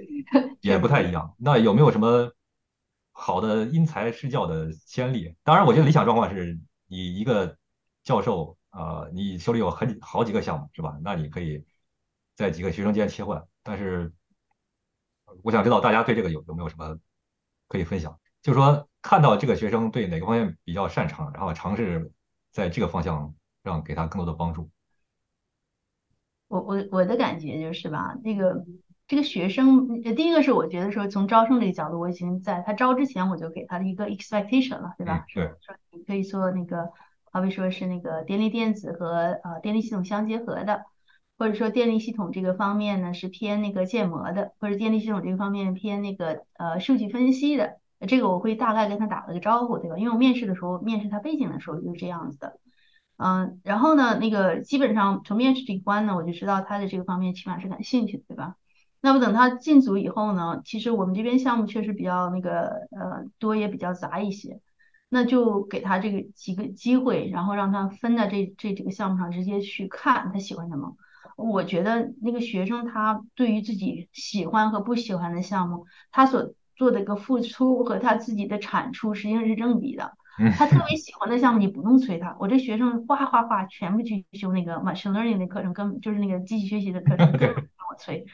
[0.62, 1.36] 也不太一样。
[1.38, 2.32] 那有没有什么
[3.12, 5.36] 好的因材施教的先例？
[5.42, 7.58] 当然，我觉得理想状况是你一个
[8.02, 10.96] 教授啊，你手里有很好几个项目是吧？
[11.04, 11.66] 那你可以
[12.34, 13.46] 在几个学生间切换。
[13.62, 14.10] 但是
[15.42, 16.98] 我想知道大家对这个有有没有什么
[17.68, 18.18] 可以分享？
[18.40, 22.10] 就是说看到这个学生对哪个方面比较擅长，然后尝试。
[22.54, 24.70] 在这个方向让给他更多的帮助。
[26.46, 28.64] 我我我的感觉就是吧，那个
[29.08, 35.24] 这个学生，第一个是我觉得说从招生这个角度，我已经在他招之前我就给他的一个 expectation 了，对吧？
[35.26, 35.56] 是。
[35.60, 36.92] 说你可以说那个，
[37.32, 40.84] 好比说是那个电力电子和呃电力系统相结合的，
[41.36, 47.80] 或者说电力系统这个方面呢是偏那个建模的，或者电力系统这个方面偏那个呃数据分析的。
[48.06, 49.96] 这个我会大概跟他打了个招呼，对吧？
[49.98, 52.58] 因为我面试的时候，面试他背景的时候就是这样子的，
[53.16, 58.56] 嗯，然后呢，那个基本上从面试这一关呢，我就知道他的这个方面起码是感兴趣的，对吧？
[59.00, 64.60] 那么等他进组以后呢，其实我们这边项目确实比较那个呃多，也比较杂一些，
[65.10, 70.96] 那就给他这个几个机会，然后让他分在这这几个项目上直接去看他喜欢什么。
[71.36, 80.12] 我觉得那个学生他对于自己喜欢和不喜欢的项目，他所做的一个付出和他自己的产出实际上是正比的。
[80.56, 82.36] 他特别喜欢的项目，你不用催他。
[82.40, 88.26] 我这学生哗哗哗全部去修那个 machine learning 的课程，跟就是那个机器学习的课程，根本不用我催。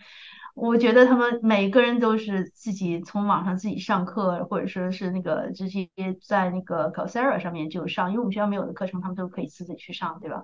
[0.55, 5.88] 我觉得他们每个人都是自己从网上自己上课，或者说是那个直接
[6.26, 10.42] 在那个 Coursera 上面就上，因为我们学校没有的课程，他们都可以自己去上，对吧？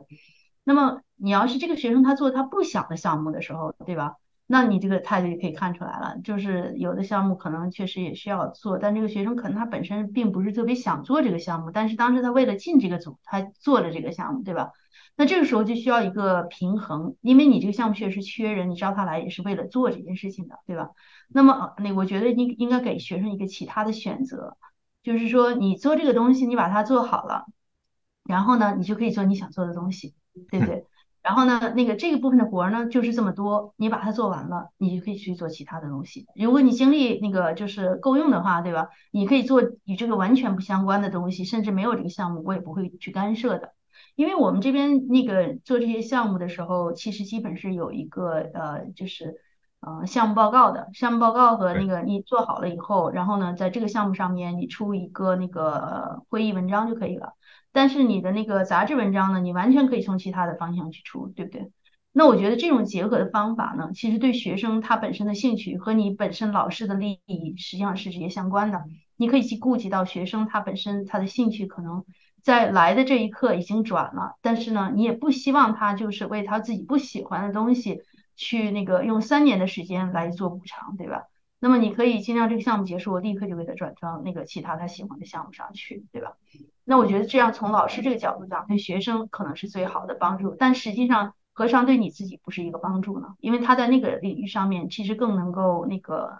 [0.62, 4.16] 那么你要是这个学生他做他不想的项目的时候，对吧？
[4.48, 14.70] 那你这个态度就可以看出来了，就是有的项目可能确实也需要做，但这个学生可能他本身并不是特别想做这个项目，但是当时他为了进这个组，他做了这个项目，对吧？
[15.16, 20.90] 那这个时候就需要一个平衡，因为你这个项目确实缺人，你招他来也是为了做这件事情的，对吧？
[21.28, 24.56] 那么那我觉得你应该给学生一个其他的选择，
[25.02, 27.46] 就是说你做这个东西，你把它做好了，
[28.24, 30.14] 然后呢，你就可以做你想做的东西，
[30.50, 30.84] 对不对？
[31.26, 36.24] 然后呢，那个这个部分的活儿呢，就是这么多，你把它做完了，你就可以去做其他的东西。
[36.36, 38.90] 如果你精力那个就是够用的话，对吧？
[39.10, 43.72] 你可以做与这个完全不相关的东西，甚至没有这个项目，我也不会去干涉的。
[44.14, 49.34] 因为我们这边那个做这些项目的时候，其实基本是有一个呃，就是
[49.80, 57.32] 呃项目报告的，项目报告和那个你做好了以后，然后呢，在这个项目上面你出一个那个会议文章就可以了。
[57.76, 61.70] 但是你的那个杂志文章呢，你完全可以从其他的方向去出，对不对？
[62.10, 68.82] 那我觉得这种结合的方法呢，其实对学生他本身的兴趣和你本身老师的利益实际上是直接相关的。
[69.18, 72.06] 你可以去顾及到学生他本身他的兴趣可能
[72.42, 78.00] 在来的这一刻已经转了，但是呢，你也不希望他就是为他自己不喜欢的东西
[78.36, 81.24] 去那个用三年的时间来做补偿，对吧？
[81.60, 86.38] 那么你可以尽量这个项目结束，我立刻就给他转到那个其他他喜欢的项目上去，对吧？
[86.88, 93.34] 那我觉得这样从老师这个角度讲，对学生可能是最好的帮助，但实际上何尝对你自己不是一个帮助呢？
[93.40, 96.38] 因为他在那个领域上面其实更能够那个，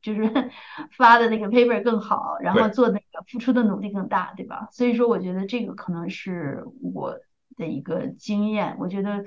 [0.00, 0.50] 就是
[0.96, 4.68] 发的那个 paper 更好，然后做那个付出的努力更大，对吧？
[4.70, 7.18] 所以说我觉得这个可能是我
[7.56, 8.76] 的一个经验。
[8.78, 9.24] 我觉得，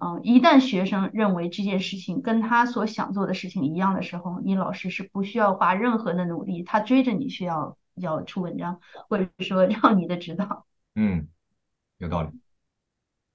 [0.00, 7.76] 嗯，一旦学生认为这件事情跟他所想做的事情一样的时候，你老师是不需要花任何的努力，他追着你需要。
[7.94, 10.66] 要出文章，或者说让你的指导。
[10.94, 11.28] 嗯，
[11.98, 12.30] 有道理。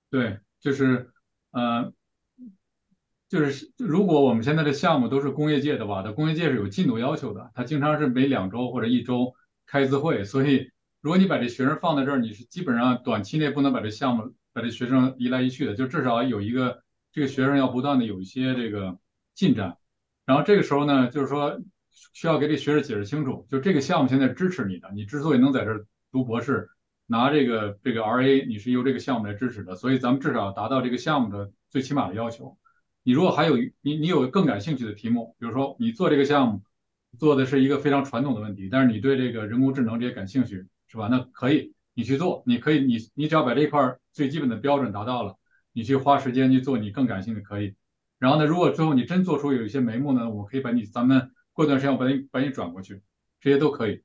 [0.09, 1.11] 对，就是
[1.51, 1.93] 呃，
[3.27, 9.33] 就是如果我们现在的项目都是工业界的话，它工业界是有进度要求的，它经常是每两周或者一周
[9.65, 10.23] 开一次会。
[10.23, 18.97] 所以，如果你把这学生放在这儿，你是基本上短期内不能把这项目把这学生移来移去的，就至少有一个这个学生要不断的有一些这个
[19.35, 19.77] 进展。
[20.25, 21.59] 然后这个时候呢，就是说。
[22.13, 26.69] 需要给这学生解释清楚，就这个项目现在支持你的，你之所以能在这读博士，
[27.05, 32.57] 拿这个这个 RA，你是由这个项目来支持的，所以咱们至少达到这个项目的最起码的要求。
[33.03, 36.61] 你如果还有你你有更感兴趣的题目，比如说你做这个项目
[37.17, 41.07] 做的是一个非常传统的问题，但是你对这个人工智能这些感兴趣，是吧？
[41.09, 45.35] 那可以你去做，你可以你你只要把这一块最基本的标准达到了，
[45.73, 47.75] 你去花时间去做你更感兴趣可以。
[48.19, 51.31] 然后呢，如果最后你真做出有一些眉目呢，我可以把你咱们。
[51.59, 53.01] 过段时间我把你把你转过去，
[53.41, 54.01] 这些都可以，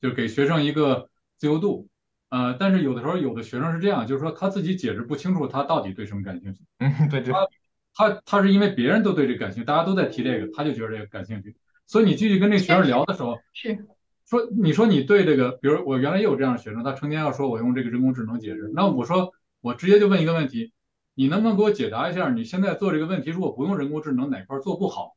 [0.00, 1.88] 就给学生一个自由度。
[2.28, 6.60] 呃，但是有的时候有的学生是这样，就是说他自己解释不清楚他到底对什么感兴趣。
[6.78, 7.32] 嗯，对对。
[7.32, 7.48] 他
[7.92, 11.56] 他他是因为别人都对这感兴趣，大家都在提这个，他就觉得这个感兴趣。
[11.88, 13.84] 所以你继续跟这学生聊的时候，是
[14.24, 20.72] 说你说你对这个，比如我原来也有这样的学生，他成天要说我用这个人工智能解释，那我说我直接就问一个问题，
[21.16, 25.16] 你能不能给我解答一下，你现在做这个问题，如果不用人工智能哪块做不好？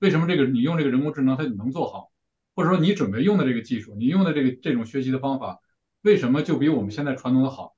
[0.00, 2.10] 为什么这个你用这个人工智能它就能做好，
[2.56, 5.60] 或者说你准备用的这个技术，你用的这个这种学习的方法，
[6.02, 7.76] 为什么就比我们现在传统的好？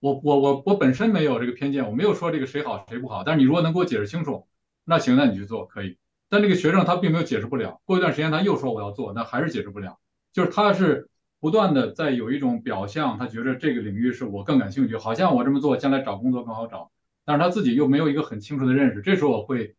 [0.00, 4.46] 我我我我本身没有这个偏见，我没有说这个谁好谁不好，但是你如果能给我解释清楚，
[4.84, 5.98] 那行，那你去做可以。
[6.30, 9.98] 但这个学生他并没有解释不了，过一段时间他又说我要做，那还是解释不了，
[10.32, 16.90] 就是他是不断的在有一种表象，他觉得这个领域是我更感兴趣，好像我这么做将来找工作更好找，
[17.26, 19.76] 但是他自己又没有一个很清楚的认识，这时候我会。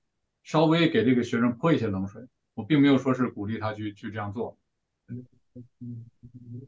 [0.50, 2.24] 稍微给这个学生泼一些冷水，
[2.56, 4.58] 我并没有说是鼓励他去去这样做，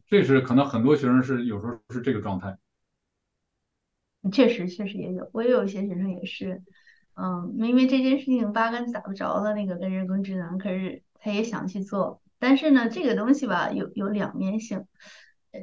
[0.06, 2.60] 这是可能很多学生是有时候是这个状态。
[4.32, 6.62] 确实，确实也有，我也有一些学生也是，
[7.16, 14.86] 嗯，因为这件事情八竿子打不着的那个跟人工智能，可是他也想去做，但是呢，这个东西吧有有两面性。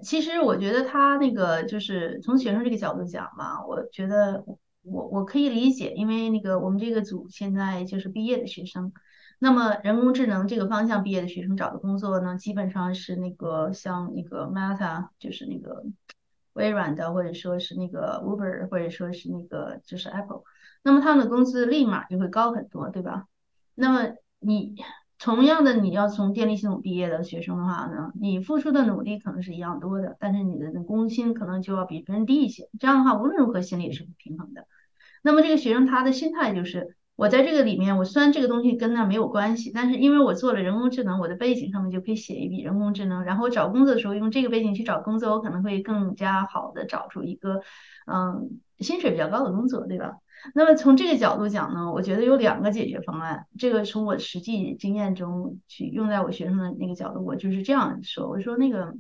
[0.02, 4.44] 其实我觉得他那个就是从学生这个角度讲嘛，我觉得。
[4.90, 8.92] 我我可以理解，因为那个我们这个组现在就是毕业的学生，
[9.38, 15.84] 那么人工智能这个方向毕业的学生找的工作呢，基本上是那个像那个 Meta，就是那个
[16.54, 20.42] 微软的，或者说是那个 Uber，或者说是那个就是 Apple，
[20.82, 23.26] 那么他们的工资立马就会高很多，对吧？
[23.74, 24.74] 那么你
[25.20, 34.66] 同样的你要从电力系统毕业的学生的话呢，你付出的努力可能是一样多的，但是你的工薪可能就要比别人低一些，这样的话无论如何心里也是不平衡的。
[35.28, 47.60] 那么这个学生他的心态就是，我在这个里面，我虽然这个东西跟那没有关系，但是因为我做了人工智能，我的背景上面就可以写一笔人工智能，然后我找工作的时候用这个背景去找工作，我可能会更加好的找出一个
[48.06, 50.14] 嗯薪水比较高的工作，对吧？
[50.54, 53.44] 那么从这个角度讲呢，我觉得有两个解决方案。
[53.58, 58.94] 这个从我实际经验中去用在我学生的那个角度，我就是这样说：我说那个，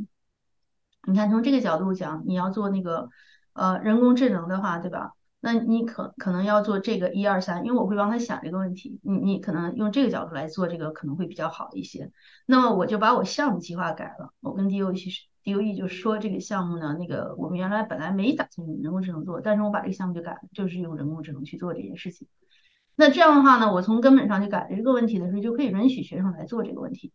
[1.06, 3.08] 你看从这个角度讲，你要做那个
[3.54, 5.12] 呃人工智能的话，对吧？
[5.40, 8.98] 那你可可能要做这个一二三，因为我会帮他想这个问题。
[9.02, 12.10] 你你可能用这个角度来做这个可能会比较好一些。
[12.44, 15.10] 那么我就把我项目计划改了，我跟 DOE 去
[15.44, 22.26] DOE 就说这个项目呢，那个我们原来本来没打算用人工智能做，但是我把这个项目就改了，就是用人工智能去做这件事情。
[22.96, 27.12] 那这样的话呢，我从根本上就改了这个问题的时候，就可以允许学生来做这个问题。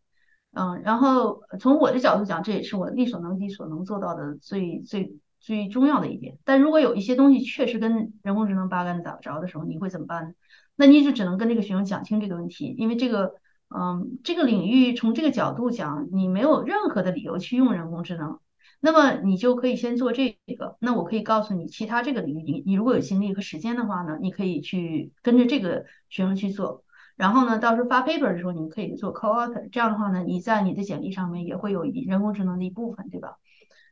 [0.54, 5.18] 嗯，然后从我的角度讲，这也是我力所能及所能做到的最最。
[5.44, 10.32] 最重要的一点，但如果有一些东西确实跟人工智能八竿子打不着的时候，你会怎么办呢？
[10.78, 13.34] 那你就只能跟这个学生讲清这个问题，因为这个，
[13.70, 18.40] 嗯，这个领域从这个角度讲，你没有任何的理由去用人工智能，
[18.80, 20.78] 那么你就可以先做这个。
[20.80, 26.86] 那我可以告诉你，其他这个领域，你你如果有精力和时间的话呢，你可以去跟着这个学生去做。
[27.16, 33.38] 然后呢，到时候发 paper 的时候，你们可以做 co-author，这样的话呢，你在你的简历上面也会有人工智能的一部分，对吧？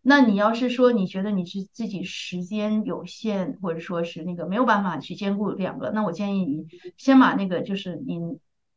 [0.02, 6.66] 那你要是说你觉得你是自己时间有限，或者说是那个没有办法去兼顾两个，那我建议你
[6.98, 8.20] 先把那个就是你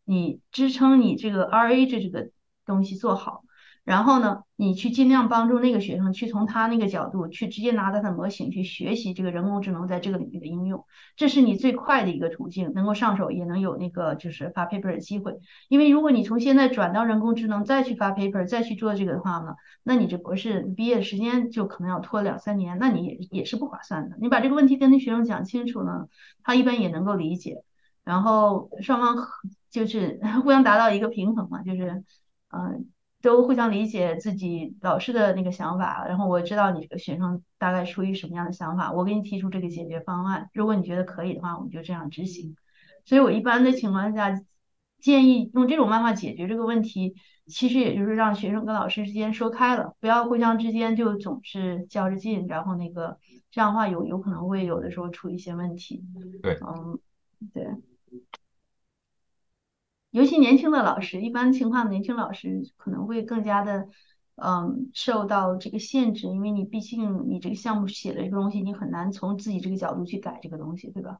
[0.05, 2.31] 你支撑你这个 RA 这这个
[2.67, 3.43] 东西做好。
[3.85, 15.39] 然后呢，你去尽量帮助那个学生去从他那个角度去直接拿他的模型去学习这个人工智能在这个领域的应用，这是你最快的一个途径，能够上手也能有那个就是发 paper 的机会。
[15.69, 24.17] 因为如果你从现在转到人工智能再去发 paper 再去做这个的话呢，那你这博士毕业的时间就可能要拖两三年，那你也也是不划算的。
[24.19, 26.09] 你把这个问题跟那学生讲清楚呢，
[26.43, 27.63] 他一般也能够理解，
[28.03, 29.29] 然后双方
[29.71, 32.03] 就是 互相达到一个平衡嘛，就是
[32.49, 32.89] 嗯。
[33.31, 40.51] 都互相理解自己老师的那个想法，然后我知道你这个学生大概出于什么样的想法，我给你提出这个解决方案。
[40.53, 42.55] 如果你觉得可以的话，我们就这样执行。
[43.05, 44.39] 所以我一般的情况下
[45.01, 47.15] 建议用这种办法解决这个问题，
[47.47, 53.19] 其实也就是让学生跟老师之间说开了，不要互相之间就总是较着劲，然后那个
[53.51, 56.05] 这样的话有有可能会有的时候出一些问题。
[56.43, 56.99] 对，嗯，
[57.53, 57.67] 对。
[60.15, 63.89] 尤其年轻的老师，一般情况年轻老师可能会更加的，
[64.37, 71.19] 嗯，受到这个限制，因为你毕竟你这个项目写了一个东西，你很难从自己这个角度去改这个东西，对吧？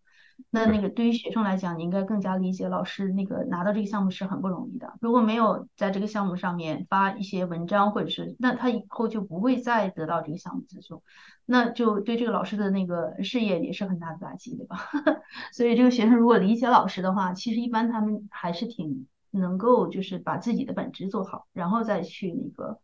[0.51, 4.93] 那那个对于学生来讲，你应该更加理解老师那个拿到这个项目是很不容易的。
[5.01, 11.03] 如果没有在这个项目上面发一些文章，或者是那他以后就不会再得到这个项目资助，
[11.45, 14.79] 那就对这个老师的那个事业也是很大的打击，对吧？
[15.53, 22.79] 所以这个学生如果理解老师的话，其实一般他们还是挺能够就是把自己的本职做好，然后再去那个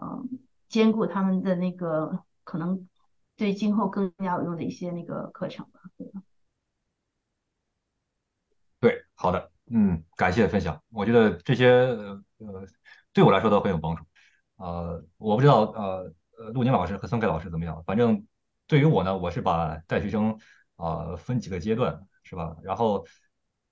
[0.00, 0.28] 嗯
[0.68, 2.88] 兼顾他们的那个可能
[3.36, 6.22] 对今后更加有用的一些那个课程吧，对吧？
[9.18, 10.80] 对，好的，嗯，感谢分享。
[10.90, 11.68] 我觉得这些
[12.38, 12.66] 呃
[13.12, 14.04] 对我来说都很有帮助。
[14.56, 18.24] 呃，我不知道呃呃陆宁老师和孙凯老师怎么样，反正
[18.68, 20.38] 对于我呢，我是把带学生
[20.76, 22.56] 啊分几个阶段，是吧？
[22.62, 23.04] 然后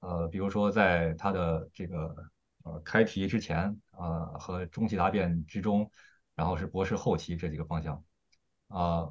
[0.00, 2.14] 呃比如说在他的这个
[2.64, 5.88] 呃开题之前啊和中期答辩之中，
[6.34, 8.02] 然后是博士后期这几个方向
[8.68, 9.08] 啊，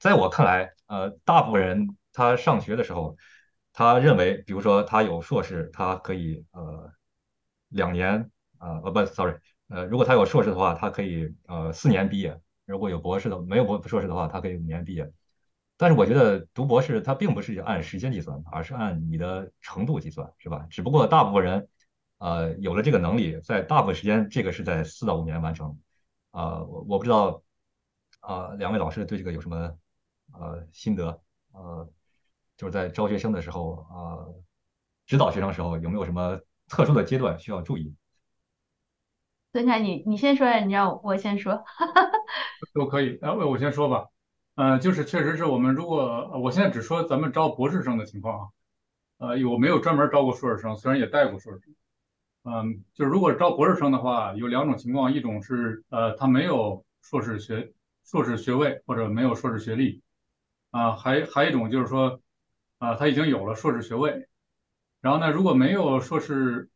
[0.00, 3.16] 在我看来，呃大部分人他上学的时候。
[3.72, 6.92] 他认为，比如说他有硕士，他可以呃
[7.68, 9.36] 两年啊呃不，sorry，
[9.68, 12.32] 呃如果他有硕士的话，他可以呃四年毕业；
[12.66, 15.10] 如果有博士的，没有博硕士的话，他可以五年毕业。
[15.76, 20.66] 但是我觉得读博士它并不是按时间计算，而是按你的程度计算，是吧？
[20.68, 21.68] 只不过大部分人
[22.18, 25.78] 呃有了这个能力，在大部分时间这个是在四到五年完成。
[26.32, 27.42] 啊，我我不知道
[28.20, 29.78] 啊两位老师对这个有什么
[30.32, 31.88] 呃心得呃。
[32.60, 34.20] 就是在招学生的时候啊，
[35.06, 36.38] 指导学生的时候有没有什么
[36.68, 37.94] 特殊的阶段需要注意？
[39.50, 41.64] 孙凯，你你先说呀，你让我先说，
[42.74, 43.18] 都可以。
[43.22, 44.08] 哎，我先说吧。
[44.56, 48.52] 嗯，就是确实是我们如果我现在只说咱们招博士生的情况
[49.16, 51.74] 啊，呃，我没有专门招过硕士生，虽然也带过硕士生。
[52.42, 57.72] 嗯，就是如果招博士生的话，有两种情况，一种是呃他没有硕士学
[58.04, 60.02] 硕士学位或者没有硕士学历
[60.72, 62.20] 啊，还还一种就是说。
[62.80, 64.26] 啊，他已经有了硕士学位，
[65.02, 66.70] 然后呢，如果没有硕士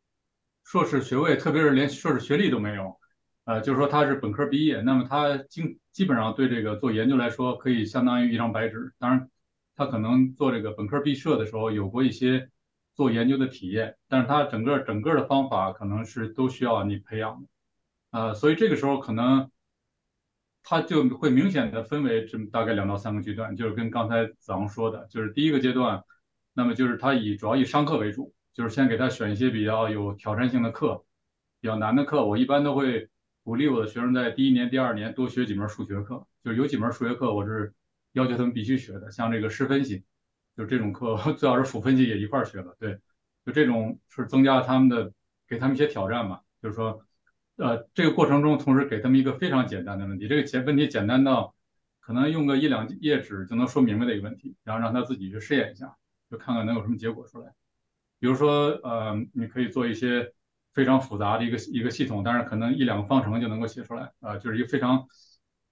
[0.63, 2.99] 硕士学位，特别是连硕士学历都没有，
[3.45, 8.93] 呃，就是说他是本科毕业，那么他基基本上对这个做研究来说，可以相当于一张白纸。
[8.99, 9.31] 当然，
[9.75, 12.51] 他可能做这个本科毕设的时候有过一些
[12.93, 17.47] 做研究的体验，但是他整个整个的方法可能是都需要你培养的，
[18.11, 19.49] 呃，所以这个时候可能
[20.65, 26.03] 他就会明显的分为这么大概两到三个阶段，就是跟刚才子昂说的，就是第一个阶段，
[26.53, 31.05] 那么就是他以主要以商课为主，就是先给他选一些比较有挑战性的课，
[31.61, 33.07] 比较难的课，我一般都会
[33.43, 37.73] 鼓励我的学生在第一年、第二年多学几门数学课，就是有几门数学课我是。
[38.15, 40.05] 要求他们必须学的，像这个式分析，
[40.55, 42.73] 就这种课， 最好是辅分析也一块儿学了。
[42.79, 42.97] 对，
[43.45, 45.11] 就这种是增加了他们的，
[45.49, 46.39] 给他们一些挑战嘛。
[46.61, 47.05] 就是说，
[47.57, 51.55] 呃，这个过程中同时给他们一个非常简单的问题，这个简问题简单到
[51.99, 55.95] 可能用个一两页纸就能说明白的一个问题，然后让他自己去试验一下，
[56.29, 57.53] 就看看能有什么结果出来。
[58.19, 60.33] 比如说，呃，你可以做一些
[60.73, 65.07] 非常复杂的一个一个系统，但是可能一两个方程就能够写出来，啊，就是一个非常，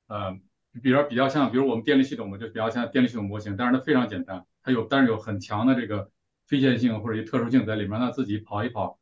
[0.08, 0.38] 呃。
[0.82, 6.10] 比较比较像，比如我们电力系统嘛，就比较像电力系统模型，但是它非常简单，它有但是有很强的这个
[6.48, 8.98] 非线性或者一特殊性在里面，那自己跑一跑，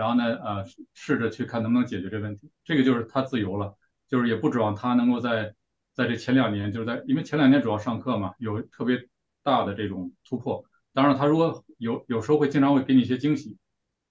[0.00, 3.76] 然后呢，呃，试着去看能不能解决这问题，这个就是他自由了，
[4.08, 5.54] 就是也不指望他能够在
[5.94, 9.06] 在这前两年，就是在因为前两年主要上课嘛，有特别
[9.42, 13.58] 大的这种突破，当然他如果有有时候会经常会给你一些惊喜，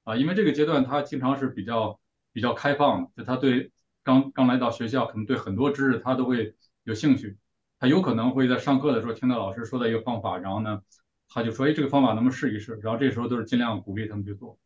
[0.03, 1.99] 啊，因为这个阶段他经常是比较
[2.31, 3.71] 比较开放的，就他对
[4.03, 6.55] 刚刚来到学校，可能对很多知识他都会。
[6.85, 7.37] 有兴趣，
[7.77, 10.81] 他有可能会在上课的时候听到老师说的一个方法，然后呢，
[11.27, 12.79] 他就说，哎，这个方法能不能试一试？
[12.81, 14.57] 然后这时候都是尽量鼓励他们去做。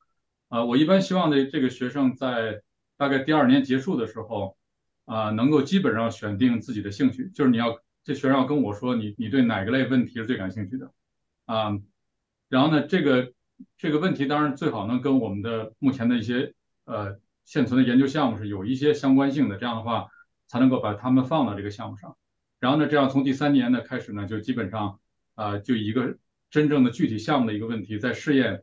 [0.53, 2.61] 呃，我一般希望的这个学生在
[2.95, 4.55] 大概第二年结束的时候，
[5.05, 10.91] 啊，能够基本上选定自己的兴趣，就是你要这学生要跟我说，你你对哪个类问题是最感兴趣的，
[11.45, 11.79] 啊，
[12.49, 13.33] 然后呢，这个
[13.79, 16.53] 这个问题当然最好能跟我们的目前的一些
[16.85, 20.07] 呃现存的研究项目是有一些相关性的，这样的话。
[20.45, 22.15] 才能够把他们放到这个项目上，
[22.59, 24.99] 然后呢，这样从第三年呢开始呢，就基本上
[25.33, 26.17] 啊，就一个
[26.51, 28.61] 真正的具体项目的一个问题，在试验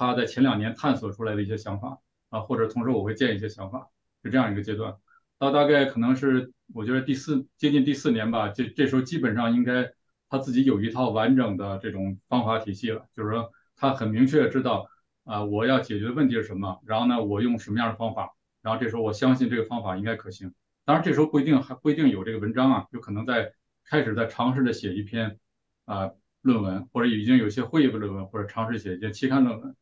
[0.00, 1.98] 他在前两年探索出来的一些想法
[2.30, 3.90] 啊，或者同时我会建一些想法，
[4.24, 4.96] 是这样一个阶段。
[5.38, 9.92] 到大概可能是我觉得第四接近第四年吧，这这时候基本上应该
[10.30, 14.88] 他自己有一套完整的这种方法体系了，就是说他很明确知道
[15.24, 18.30] 啊，我要解决的问题是什么，然后呢，我用什么样的方法，
[18.62, 20.54] 然后这时候我相信这个方法应该可行。
[20.86, 23.52] 当然，这时候不一定还不一定有这个文章啊，有可能在
[23.84, 25.38] 开始在尝试着写一篇
[25.84, 29.76] 啊论文，或者已经有些会议的论文，或者尝试写一些期刊论文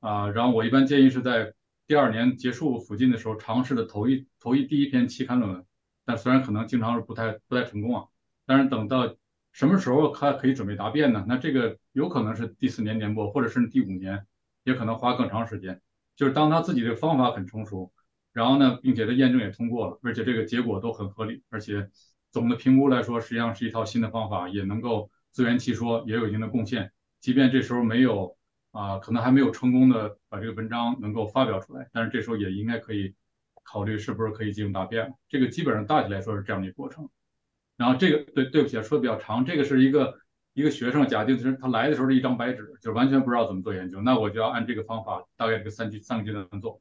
[0.00, 0.30] 啊。
[0.30, 1.54] 然后我一般建议是在
[1.86, 5.64] 第二年结束附近的时候尝试的头一头一第一篇期刊论文。
[6.04, 8.06] 但虽然可能经常是不太不太成功啊，
[8.46, 9.16] 但是等到
[9.52, 11.24] 什么时候他可以准备答辩呢？
[11.28, 14.26] 那这个有可能是第四年年末，或者是第五年，
[14.64, 15.80] 也可能花更长时间。
[16.16, 17.92] 就是当他自己的方法很成熟。
[18.34, 21.90] 然后呢，并且他验证也通过了，而且这个结果都很合理，而且
[22.30, 26.92] 总的评估来说，实际上是一套新的方法，也能够自圆其说，也有一定的贡献。
[27.20, 28.36] 即便这时候没有
[28.70, 33.14] 啊，可能还没有成功的把这个文章能够发表出来，但是这时候也应该可以
[33.62, 35.14] 考虑是不是可以进行答辩。
[35.28, 37.08] 这个基本上大体来说是这样的一个过程。
[37.76, 40.18] 然后这个对对不起，说的比较长，这个是一个
[40.52, 46.80] 一个学生，假定是他来的时候是一张白纸，就完全不知道怎么做研究，那我就要按这个方法，大概这个三阶三个阶段做。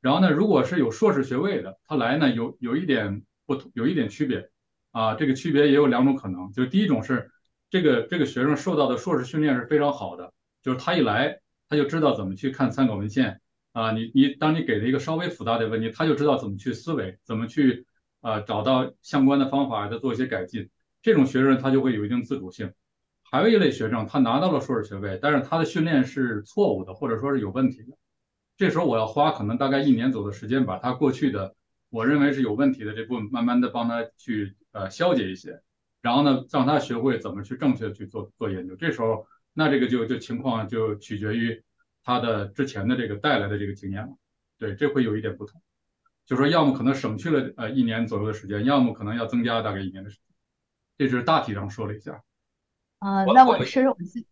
[0.00, 4.50] 然后呢，如果是有硕士学位的，他来呢有有一点不同，有一点区别
[4.92, 5.14] 啊。
[5.14, 7.30] 这个区别也有两种可能，就第一种是
[7.70, 10.32] 这个这个学生受到的硕士训练是非常好的，
[10.64, 13.40] 就是他一来他就知道怎么去看参考文献
[13.72, 13.92] 啊。
[13.92, 17.86] 你你当你给了一个稍微复杂的问题，他就知道怎么去思维，怎么去
[18.22, 20.70] 啊找到相关的方法，再做一些改进。
[21.02, 22.72] 这种学生他就会有一定自主性。
[23.30, 27.96] 还有一类学生，他拿到了硕士学位，但是他的训练是错误的，或者说是有问题的。
[28.56, 31.54] 这时候我要花可能大概一年左右的时间，把他过去的
[31.90, 35.60] 我认为是有问题的这部分慢慢的帮他去呃消解一些，
[36.00, 38.76] 然后呢让他学会怎么去正确去做做研究。
[38.76, 41.62] 这时候那这个就就情况就取决于
[42.02, 44.12] 他的之前的这个带来的这个经验了。
[44.58, 45.62] 对，这会有一点不同，
[46.26, 50.24] 就说要么可能省去了呃一年左右的时间，要么可能要增加大概一年的时间。
[50.98, 52.22] 这是大体上说了一下。
[52.98, 54.26] 啊，那我说说我自己。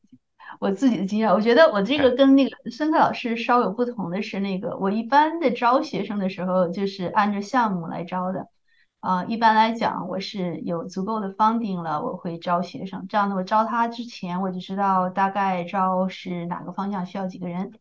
[0.60, 8.48] 我自己的经验，我觉得我这个跟那个孙克老师稍有不同的是，那个我一般的招学生的时候就是按照项目来招的，
[9.02, 17.72] 啊，一般来讲我是有足够的 funding 了，我会招学生，这样的我招他之前我就知道大概招是哪个方向需要几个人，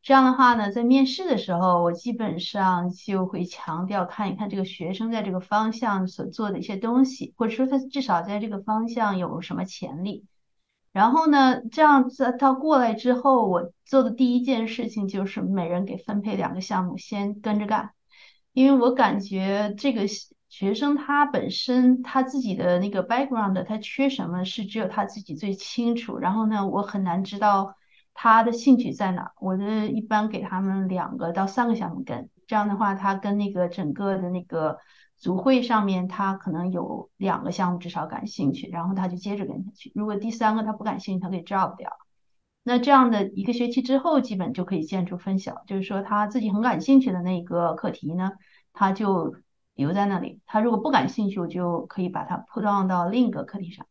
[0.00, 10.24] 这样的话呢，在面试的时候我基本上就会强调看一看这个学生在这个方向所做的一些东西，或者说他至少在这个方向有什么潜力。
[10.92, 17.90] 然后呢，这样子他过来之后，我做的第一件事情就是每人给分配两个项目，先跟着干，
[18.52, 20.02] 因为我感觉这个
[20.50, 26.18] 学生他本身他自己的那个 background，他缺什么是只有他自己最清楚。
[26.18, 27.76] 然后呢，我很难知道
[28.12, 29.32] 他的兴趣在哪。
[29.38, 34.78] 我的一般给他们两个到三个项目跟，这样的话，他跟那个整个的那个
[35.16, 39.92] 组会上面，他可能有两个项目至少感兴趣，然后他就接着跟下去。
[39.94, 41.92] 如果第三个他不感兴趣，他可以 drop 掉。
[42.64, 45.62] 那这样的一个学期之后，基本就可以见出分晓。
[45.66, 48.32] 就是说他自己很感兴趣的那个课题呢，
[48.72, 49.36] 他就
[49.80, 53.86] 留在那里；他如果不感兴趣，我就可以把它 put on 到另一个课题上。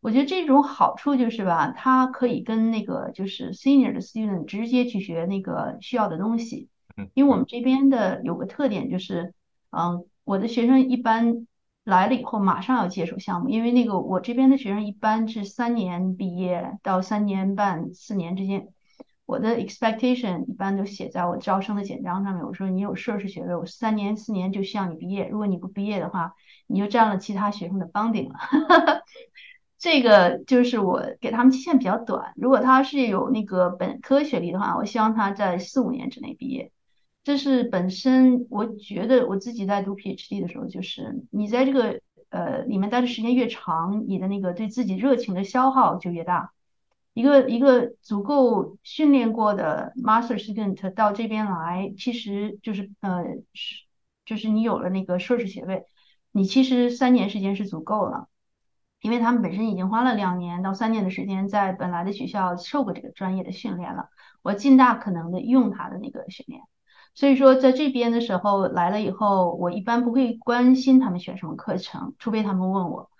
[0.00, 6.68] 我觉得这种好处就是吧，他可以跟那个就是 senior 的 student 直接去学那个需要的东西。
[7.14, 9.34] 因为我们这边的有个特点就是，
[9.70, 11.46] 嗯，我的学生一般。
[11.86, 18.66] 来了以后马上要接手项目，因为那个我这边的学生一般是三年毕业到三年半四年之间，
[19.26, 22.44] 我的 expectation 一般都写在我招生的简章上面。
[22.44, 25.28] 我说你有硕士学位，我三年四年就希望你毕业。
[25.28, 26.34] 如果你不毕业的话，
[26.68, 28.38] 你就占了其他学生的帮顶了。
[29.78, 32.32] 这个就是我给他们期限比较短。
[32.36, 36.72] 如果他是有那个本科学历的话，我希望他在四五年之内毕业。
[37.24, 42.00] 这是本身，我觉得我自己在读 PhD 的时候，就是你在这个
[42.30, 46.52] 呃里面待的时间越长，你的那个对自己热情的消耗就越大。
[47.16, 53.86] 一个一个足够训练过的 Master Student 到这边来，其实就是呃是
[54.26, 55.86] 就是你有了那个硕士学位，
[56.30, 58.28] 你其实三年时间是足够了，
[59.00, 64.10] 因为他们本身已经花了两年到三年的时间在本来的学校受过这个专业的训练了，
[64.42, 66.60] 我尽大可能的用他的那个训练。
[67.14, 73.10] 所以说，在这边的时候来了以后，我一般不会关心他们选什么课程，除非他们问我。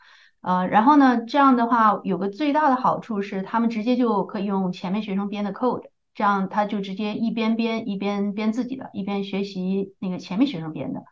[0.46, 5.82] 呃，然后呢，这样的话有个最大的好处是，他们直接就可以用前面学生编的 code，
[6.14, 11.02] 这样他就直接一边编一边编自己的，一边学习那个前面学生编的。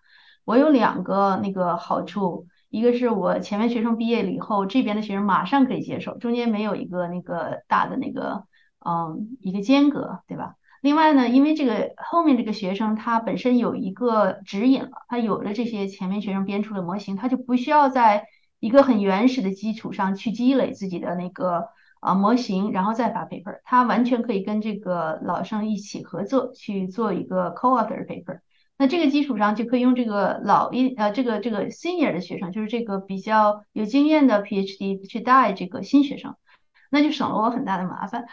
[0.45, 8.45] 我有两个那个好处，一个是我前面学生毕业了以后，这边的学生马上可以接手，中间没有一个那个大的那个
[8.87, 10.55] 嗯一个间隔，对吧？
[10.80, 18.26] 另外呢，因为这个后面这个学生他本身有一个指引了，他有了这些前面学生编出的模型，他就不需要在
[18.65, 21.69] 一个很原始的基础上去积累自己的那个
[22.01, 28.41] 啊模型，然后再发 paper，他完全可以跟这个老生一起合作去做一个 co-author paper。
[28.79, 36.35] 那这个基础上就可以用这个老一呃这个这个 senior 的学生，就是这个比较有经验的 PhD 去带这个新学生。
[36.91, 38.25] 那就省了我很大的麻烦，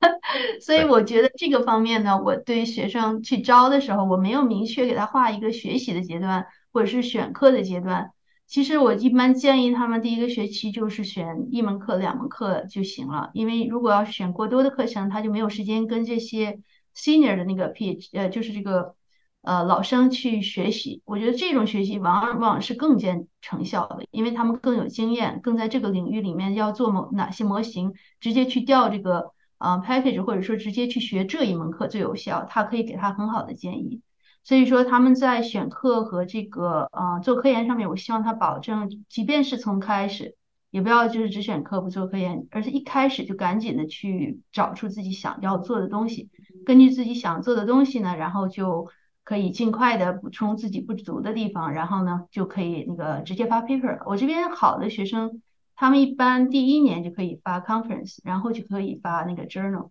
[0.60, 8.10] 所以我觉得这个方面呢，我对学生去招的时候，我没有明确给他画一个学习的阶段或者是选课的阶段。
[8.50, 16.58] 其实我一般建议他们第一个学期就是选一门课、两门课就行了，因为如果要是选过多的课程，他就没有时间跟这些
[16.96, 18.96] senior 的那个 pe，呃，就是这个。
[19.42, 34.02] 呃，老生去学习，我觉得这种学习往往是更见成效的，因为他们更有经验，更在这个领域里面要做某哪些模型，直接去调这个啊 package，或者说直接去学这一门课最有效，他可以给他很好的建议。
[34.42, 40.36] 所以说他们在选课和这个呃做科研上面，我希望他保证，即便是从开始，
[40.70, 46.28] 也不要就是只选课不做科研，而是一开始就赶紧的去找出自己想要做的东西，
[46.64, 48.88] 根据自己想做的东西呢，然后就。
[49.22, 54.00] 可以尽快的补充自己不足的地方，然后呢，就可以那个直接发 paper。
[54.06, 55.40] 我这边好的学生，
[55.76, 59.90] 他们一般第一年就可以发 conference，然后就可以发那个 journal。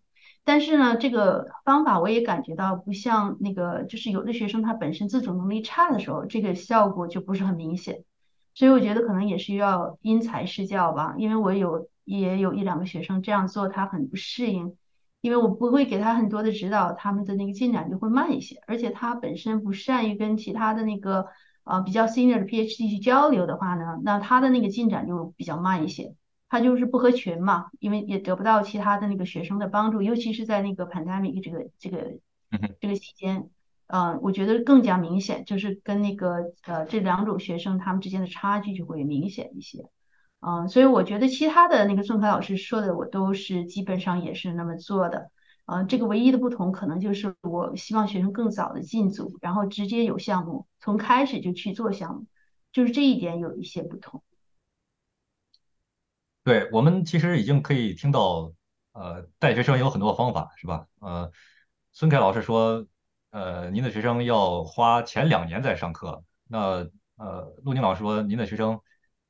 [0.50, 8.04] 但是呢，这个方法我也感觉到不像那个，就是有的学生他本身自主能力差的时候，这个效果就不是很明显。
[8.56, 14.76] 所以我觉得可能也是要因材施教吧，因为我有也有一两个学生这样做，他很不适应。
[15.22, 21.28] 因为我不会给他很多的指导，他们的那个进展就会慢一些，而且他本身不善于跟其他的那个
[21.64, 26.16] 呃比较 senior 的 PhD 去交流的话呢，那他的那个进展就比较慢一些，
[26.50, 32.18] 他就是不合群嘛，因为也得不到其他的那个学生的帮助，尤其是在那个 pandemic 这个这个
[32.82, 33.50] 这个期间，
[33.88, 39.86] 呃，我觉得更加明显，就是跟那个呃这两种学生他们之间的差距就会明显一些。
[40.42, 45.30] 嗯，所以我觉得其他的那个宋凯老师说的，我都是基本上也是那么做的。
[45.66, 52.26] 嗯，这个唯一的不同可能就是我希望学生更早的进组，然后直接有项目，从开始就去做项目，
[52.72, 54.24] 就是这一点有一些不同。
[56.50, 58.52] 对我们其实已经可以听到，
[58.94, 60.88] 呃，带学生有很多方法，是吧？
[61.00, 61.32] 呃，
[61.92, 62.88] 孙凯老师说，
[63.30, 66.88] 呃，您的学生要花前两年在上课，那
[67.18, 68.80] 呃，陆宁老师说，您的学生。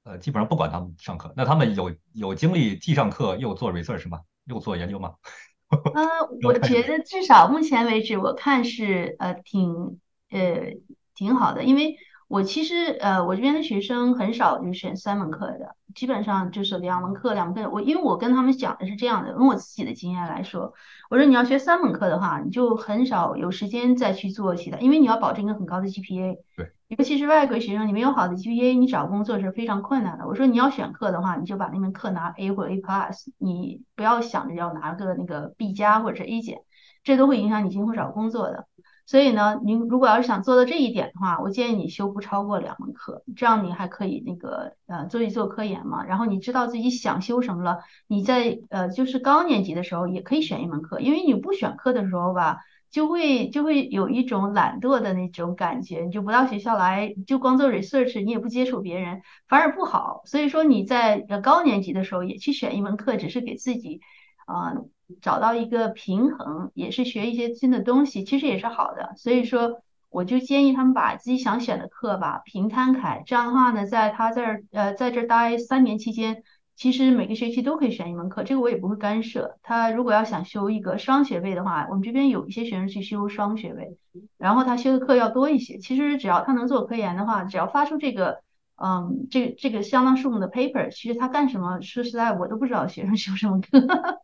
[0.04, 4.22] 呃，基本上不管他们上课，那他们有有精力既上课又做 research 吗？
[4.46, 5.16] 又做研究吗？
[5.70, 6.04] 呃，
[6.42, 10.00] 我觉得至少目前为止，我看是呃挺
[10.30, 10.74] 呃
[11.14, 11.98] 挺好的，因为
[12.30, 17.70] 我其实呃，我这边的学生很少就选三门课的，基本上就是两门课，两门课。
[17.72, 20.74] 我因为我跟他们讲的是这样的，用我自己的经验来说，
[21.10, 26.38] 我说你要学三门课的话，你就很少有时间再去做其他，因为你要保证一个很高的 GPA。
[26.56, 26.72] 对。
[26.88, 30.28] 尤其是外国学生，你没有好的 GPA，你找工作是非常困难的。
[30.28, 36.62] 我说你要选课的话，你就把那门课拿 A 或者 A plus，你不要想着要拿个那个 B 加或者是 A 减，
[37.04, 38.68] 这都会影响你今后找工作的。
[39.10, 46.06] 所以呢，您如果要是想做到这一点的话，我建议你修不超过两门课，这样你还可以那个呃做一做科研嘛。
[46.06, 52.60] 然后你知道自己想修什么了，你在呃就是高年级的时候也可以选一门课，因为你不选课的时候吧，
[52.92, 60.22] 就会就会有一种懒惰的那种感觉，你就不到学校来，就光做 research，你也不接触别人，反而不好。
[60.26, 64.02] 所以说你在高年级的时候也去选一门课，只是给自己
[64.46, 64.76] 啊。
[65.22, 69.14] 找到一个平衡，也是学一些新的东西，其实也是好的。
[69.18, 73.24] 所以说，我就建议他们把自己想选的课吧平摊开。
[73.26, 76.44] 这样的话呢，在他这儿呃在这待三年期间，
[76.76, 79.58] 其实每个学期都可以选一门课，这个我也不会干涉。
[79.64, 83.98] 他如果要想修一个双学位的话，我们这边有一些学生去修双学位，
[84.38, 85.78] 然后他修的课要多一些。
[85.78, 88.42] 其实只要他能做科研的话，只要发出这个
[88.78, 94.20] 嗯这这个相当数目的 paper，其实他干什么，说实在我都不知道学生 修什么课。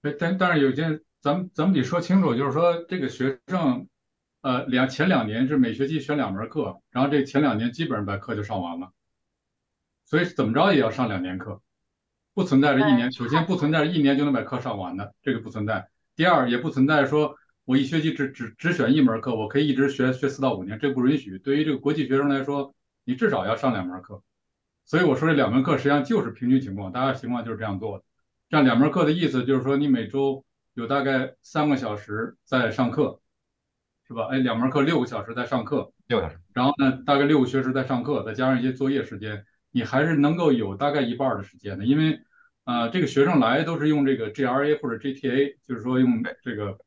[0.00, 3.88] 但但是有件，咱们咱们得说清楚，就是说这个学生，
[4.40, 8.92] 呃，两前两年是每学期选两门课，然后这前两年基本上把课就上完了，
[10.04, 11.60] 所以怎么着也要上两年课，
[12.34, 15.88] 不存在着一年，首先不存在着一年就能把课上完的，这个不存在。
[16.14, 21.38] 第二，也不存在说我一学期只只只选一门课，我可以一直学学四到五年，这不允许。
[21.38, 22.74] 对于这个国际学生来说，
[23.04, 24.22] 你至少要上两门课。
[24.84, 28.04] 所以我说这两门课实际上就是平均情况，大家情况就是这样做的。
[28.48, 33.20] 这样两门课的意思就是说，你每周有大概三个小时在上课，
[34.06, 34.28] 是吧？
[34.30, 36.40] 哎，两门课六个小时在上课，六个小时。
[36.54, 41.84] 然后呢，大概六个学时在上课，再加上一些作业时间，你还是能够有大概一半的时间的。
[41.84, 42.20] 因为
[42.64, 46.78] 啊，这个学生来都是用这个 GRA 或者 GTA，就是说用这个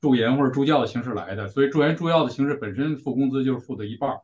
[0.00, 4.16] 助研或者助教的形式来的，所以助研助教的形式本身付工资就是付的一半，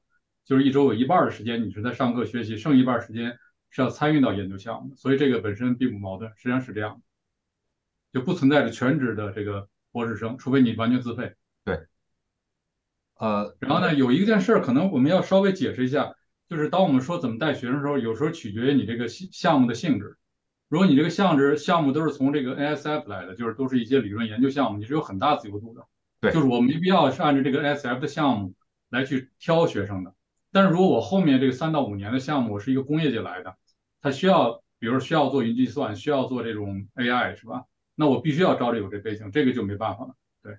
[0.44, 3.36] 就是一周有一半的时间你是在上课学习，剩一半时间。
[3.72, 7.02] 是要参与到研究项目的，所以这个本身并不矛盾，实际上是这样，
[8.12, 11.34] 就不存在着全职的这个博士生，除非你完全自费。
[11.64, 11.86] 对，
[13.14, 16.14] 呃，然后呢，有一件事可能我们要稍微解释一下，
[16.48, 20.18] 就是当我们说怎么带学生的时候，有时候取决于你这个项目的性质。
[20.68, 25.86] 如果你这个项目项目都是从这个 NSF 来的，就是都是一些理论研究项目，你是有很大自由度的。
[26.20, 28.54] 对，就是我没必要是按照这个 NSF 的项目
[28.90, 30.14] 来去挑学生的。
[30.50, 33.56] 但是如果我后面这个三到五年的项目，我是一个工业界来的。
[34.02, 37.64] 他需要，比如需要做云计算，需要做这种 AI，是吧？
[37.94, 40.14] 那我必须要招着有这背景，这个就没办法了。
[40.42, 40.56] 对，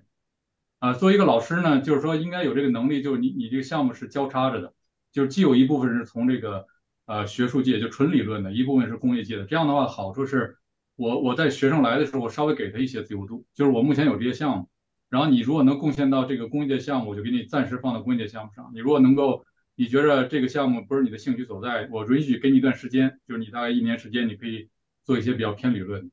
[0.78, 4.72] 啊，作为一个老师呢，就是说应该有这个能力，就是你你这个项目是交叉着的，
[5.12, 6.66] 就是既有一部分是从这个
[7.06, 9.44] 呃学术界就纯理论的，一部分是工业界的。
[9.44, 10.56] 这样的话，好处是
[10.96, 14.68] 我我在学生来的时候，我稍微给他一些自由度，就是我目前有这些项目，
[15.10, 18.70] 然后你如果能贡献到这个工业界项目，我就给你暂时放到工业界项目上。
[18.72, 19.44] 你如果能够
[19.76, 24.68] 你觉得这个项目不是你的兴趣所在，我允许给你一段时间，就是你大概一年时间，你可以
[25.02, 26.10] 做一些比较偏理论，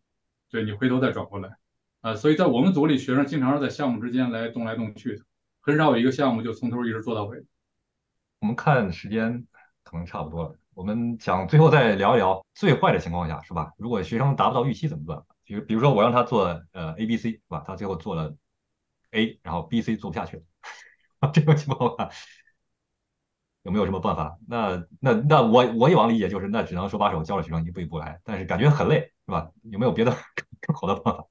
[0.49, 1.57] 对你回头再转过来，
[2.01, 5.24] 啊，所以在我们组里，学生经常是在项目之间来动来动去的，
[5.59, 7.43] 很少有一个项目就从头一直做到尾。
[8.39, 9.45] 我们看时间
[9.84, 13.72] 可能差不多了，我们想最后再聊一聊最坏的情况下，是吧？
[13.78, 15.24] 如果学生达不到预期怎么办？
[15.43, 17.64] 比如比如说我让他做呃 A、B、C，是吧？
[17.68, 18.36] 他最后做了
[19.12, 20.43] A，然后 B、C 做不下去了，
[21.32, 22.09] 这种情况下。
[23.64, 24.38] 有没有什么办法？
[24.47, 29.51] 那那那我我以往理解就是，那只能手把手教着学生一步一步来，但是感觉很累，是吧？
[29.64, 30.12] 有没有别的
[30.62, 31.26] 更好的办法？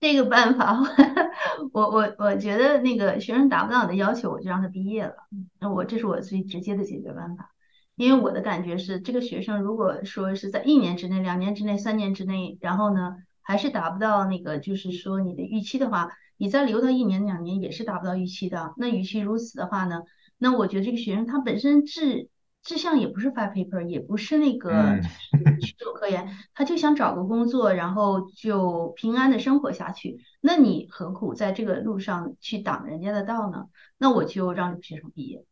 [0.00, 0.78] 这个办法，
[1.72, 5.14] 我我我觉得那个学生达不到你的要求，我就让他毕业了。
[5.60, 7.50] 那我这是我最直接的解决办法，
[7.96, 18.72] 因为我的感觉是，这个学生如果说是在一年之内、两年之内、三年之内，然后呢还是达不到那个就是说你的预期的话，你再留他一年两年也是达不到预期的。
[18.78, 20.02] 那与其如此的话呢？
[20.42, 22.28] 那我觉得这个学生他本身志
[22.62, 24.98] 志向也不是发 paper，也不是那个
[25.60, 30.18] 去做科研，他就想找个工作，然后就平安的生活下去。
[30.40, 33.66] 那你何苦在这个路上去挡人家的道呢？
[33.98, 35.44] 那我就让这个学生毕业，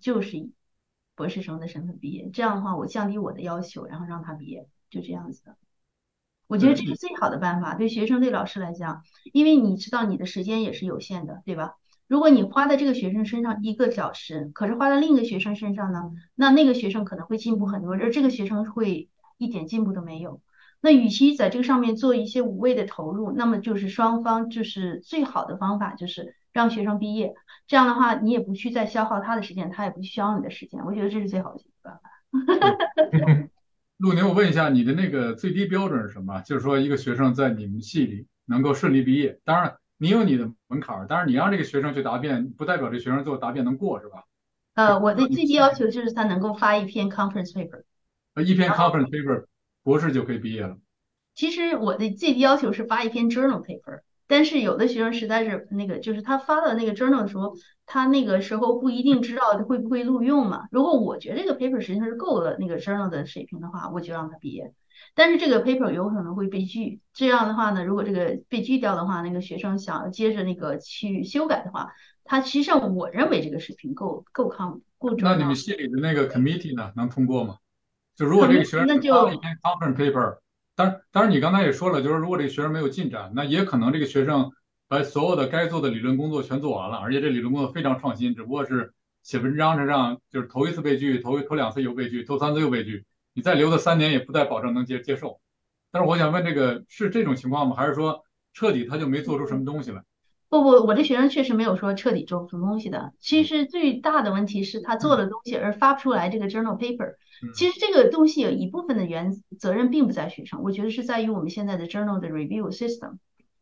[0.00, 0.52] 就是以
[1.14, 2.30] 博士生的身份毕业。
[2.32, 5.56] 这样的话，我降低我的要求，然后让他毕业，就这样子的。
[6.46, 9.02] 我觉得这是最好的办法，对学生对老师来讲，
[9.32, 11.74] 因为你知道你的时间也是有限的，对吧？
[12.08, 20.40] 如果你花在这个学生身上一个小时，可是花在另一个学生身上呢，那那个学生可能会进步很多，而这个学生会一点进步都没有。
[20.80, 26.34] 那与其在这个上面做一些无谓的投入，那么就是双方就是最好的方法就是。
[26.50, 27.34] 让学生毕业。
[27.68, 30.84] 这样的话，你也不去再消耗他的时间，他也不去消耗你的时间。
[30.84, 32.10] 我觉得这是最好的办法。
[33.98, 36.40] 陆宁，我问一下，你的那个最低标准是什么？
[36.40, 44.24] 就是说，一个学生在你们系里能够顺利毕业，当然你有你的门槛儿，但是你让这个学生去答辩，不代表这学生最后答辩能过，是吧？
[44.74, 47.82] 呃，我的最低要求就是他能够发一篇 conference paper。
[48.34, 49.46] 呃，一篇 conference paper，
[49.82, 50.78] 博士就可以毕业了。
[51.34, 54.00] 其实我的最低要求是发一篇 journal paper。
[54.30, 60.68] 但是有的学生实在是那个，就是他发到那个 journal 的时候，他那个时候不一定知道会不会录用嘛。
[60.70, 64.74] 如果我觉得这个 paper 实际上是够了那个 journal 的水平的话，我就让他毕业。
[65.14, 71.92] 但是这个 paper 有可能会被拒，这样的话呢，如果这个被拒掉的话，那个学生想要接着那个去修改的话，
[72.24, 75.34] 他实际上我认为这个水平够够抗够重要。
[75.34, 77.56] 那你们系里的那个 committee 呢，能通过吗？
[78.16, 80.38] 就如果这个学生发了一篇 conference paper。
[80.74, 84.52] 当然，当然，你刚才也说了，就是如果这个学生没有进展，那也可能这个学生
[84.86, 88.92] 把所有的该做的理论工作全做完了，而且这理论工作非常创新，只不过是
[89.24, 93.04] 写文章上就是头一次被拒，头头两次又被拒，头三次又被拒，
[93.38, 95.38] 你再留他三年也不带保证能接接受。
[95.92, 97.76] 但是我想问，这个是这种情况吗？
[97.76, 100.02] 还是说彻底他就没做出什么东西来？
[100.48, 103.12] 不不，我这学生确实没有说彻底做不出东西的。
[103.20, 107.14] 其实最大的问题是他做了东西而发不出来这个 journal paper。
[107.54, 113.18] 其实这个东西有一部分的原责任并不在学生，我觉得是在于我们现在的 journal 的 review system。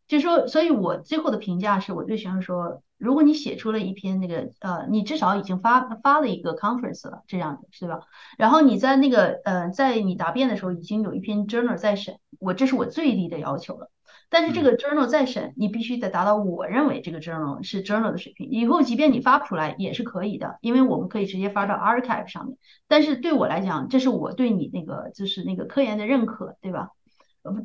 [0.08, 8.00] 就说，所以我最后的评价是我对学生说，如果你写出了一篇那个呃，你至少已经发发了一个 conference 了，这样的是吧？
[8.38, 13.90] 然后你在那个呃，在你答辩的时候已经有一篇 journal 在审，我这是我最低的要求了。
[14.28, 18.48] 但是这个 journal 再审，你必须得达到我认为这个 journal 是 journal 的水平。
[18.50, 22.58] 以后即便你发不出来也是可以的，因为我们可以直接发到 archive 上面。
[22.88, 26.90] 但是对我来讲，这是我对你那个就是那个科研的认可，对吧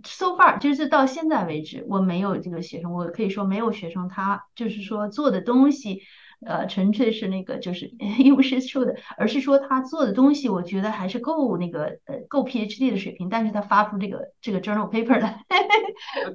[0.04, 6.02] ？So far 就是到现在为止，我没有这个学生，我可以说没有学生他就是说做的东西。
[6.44, 7.86] 呃，纯粹是那个，就是
[8.18, 15.46] 一无是处的，而是说他做的东西，我觉得还是够那个呃，够 PhD 的水平，但是他发出这个这个 journal paper 来。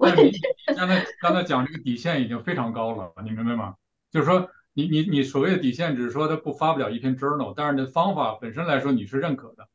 [0.01, 0.31] 但你
[0.77, 3.75] 刚才刚才讲这个底线已经非常高了，你明白吗？
[4.13, 9.67] 就是说，你你你所谓的底线，只是说他不发不了一篇 journal，但是那方法本身来说你是认可的。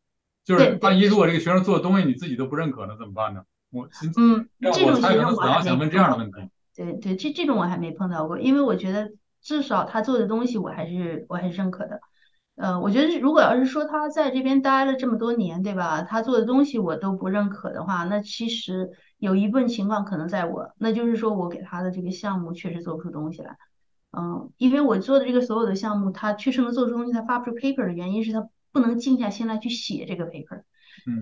[0.45, 3.43] 就是万一如果这个学生做的东西你自己都不认可，那怎么办呢？
[3.71, 6.49] 我嗯，这种学生我想问这样的问题。
[6.75, 9.11] 对对，这这种我还没碰到过，因为我觉得。
[9.43, 11.99] 至少他做的东西我还是我还是认可的，
[12.53, 16.03] 呃，我觉得如果要是说他在这边待了这么多年，对吧？
[16.03, 23.57] 他做的东西我都不认可的话，那其实有一部分情况可能在我，那就是说我给他的这个项目确实做不出东西来，
[24.11, 30.61] 嗯，因为我做的这个所有的项目，他确实能做出东西，他发不出 paper 的原因是他不能静下心来去写这个 paper。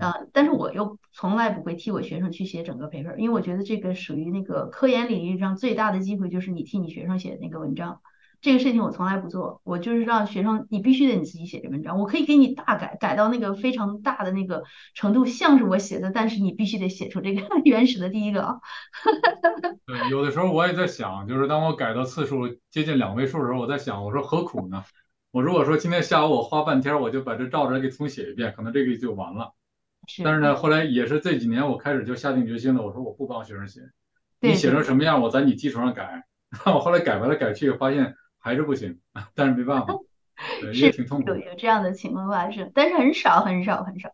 [0.00, 8.00] 啊，但是我又从来不会替我学生去写整个 paper，因为我觉得这个属于那个科研领域上最大的机会，就是你替你学生写那个文章，
[8.40, 14.64] 这个事情我从来不做，我就是让学生你必须得你自己写这文章，我可以给你大改，改到那个非常大的那个
[14.94, 18.60] 程度，像是我写的，但是你必须得写出这个 原始的第一个啊。
[19.86, 24.84] 对，有的时候我也在想，就是当我改到次数接近两位数的时候，我在想，我说何苦呢？
[25.32, 29.54] 我如果说今天下午我花半天，我就把这照着给重写一遍，可能这个就完了。
[30.24, 32.82] 但是呢，后来也是这几年，我开始就下定决心了。
[32.82, 33.80] 我说我不帮学生写，
[34.40, 36.24] 你写成什么样，我在你基础上改。
[36.66, 38.98] 我后来改来改改去，发现还是不行。
[39.34, 39.94] 但是没办法，
[40.74, 41.28] 也挺痛苦。
[41.28, 44.10] 有有这样的情况发生，但是很少很少很少。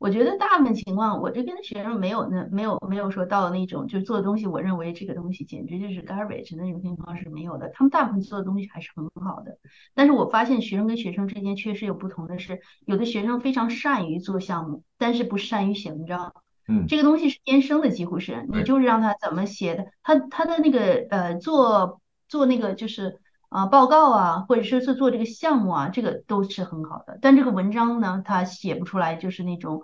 [0.00, 7.68] 我觉得大部分情况，我这边的学生没有那没有没有说到那种就做东西，我认为这个东西简直就是 garbage 那种情况是没有的。
[7.74, 9.58] 他们大部分做的东西还是很好的。
[9.94, 16.32] 但是我发现学生跟学生之间确实有不同的是，有的学生非常善于做项目，但是不善于写文章。
[16.66, 23.20] 嗯，这个东西是天生的，几乎是你就是让他怎么写的，他他的那个呃做做那个就是。
[23.50, 27.18] 啊，报告啊，或者是是做这个项目啊，这个都是很好的。
[27.20, 29.82] 但这个文章呢，他写不出来，就是那种，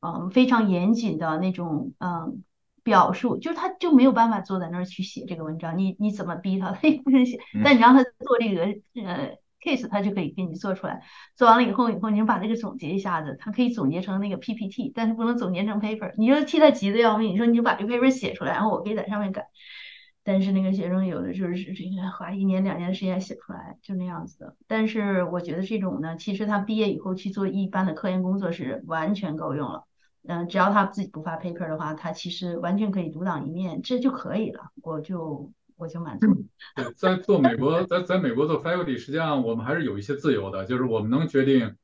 [0.00, 2.42] 嗯，非常严谨的那种，嗯，
[2.82, 5.78] 表述，就是他就没有办法坐在那儿去写这个文章。
[5.78, 7.38] 你你怎么逼他， 他也不能写。
[7.62, 8.64] 但你让他做这个
[9.00, 11.00] 呃 case，他就可以给你做出来。
[11.36, 16.12] 做完了以后，以后你把这个总结一下子，他可以总结成那个 PPT，但是不能总结成 paper。
[16.18, 19.46] 你就替他急得要命，你说你就把这 paper 写出来，然后我可以在上面改。
[20.26, 24.56] 但是那个学生有的就是这个花一年两年时间写出来就那样子的。
[24.66, 29.84] 但是我觉得这种呢，其实他毕业以后去做一般的科研工作是完全够用了。
[30.26, 34.72] 嗯，只要他自己不发 paper 的话，他其实完全可以独当一面，这就可以了。
[34.82, 36.26] 我就我就满足。
[36.74, 41.76] 对，在做美国，在在美国做 faculty，实际上我们还是有一些自由的，就是我们能决定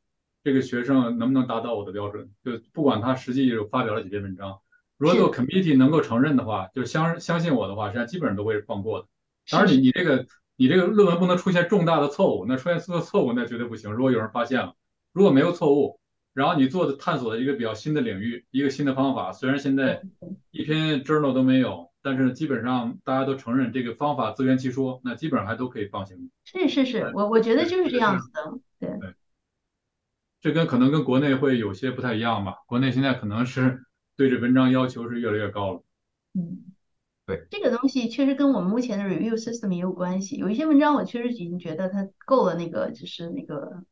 [0.43, 4.59] 这个学生能不能达到我的标准，就不管他实际发表了几篇文章。
[5.03, 9.09] 如果做 committee 能够承认的话，就相相信我的话，实际上基本上都会放过的。
[9.51, 13.91] 当然，你你这个你你这个论文不能出现重大的错误，那出现错错误那绝对不行。
[13.93, 14.77] 如果有人发现了，
[15.13, 15.99] 如果没有错误，
[16.35, 20.03] 然后你做的探索的一个比较新的领域，一个新的方法，虽然现在
[20.53, 26.31] 一篇 journal 都没有，但是基本上大家都承认这个方法自圆其说，那基本上还都可以放行。
[26.45, 28.89] 是是是，我我觉得就是这样子的，对。
[29.01, 29.15] 对。
[30.41, 32.59] 这跟可能跟国内会有些不太一样吧？
[32.67, 33.85] 国内现在可能是
[34.17, 35.83] 对这文章要求是越来越高了。
[36.35, 36.59] 嗯，
[37.27, 37.47] 对。
[37.51, 40.37] 这个东西确实跟我们目前的 review system 也有关系。
[40.37, 43.83] 有一些文章我确实已经觉得它够了，那个就是那个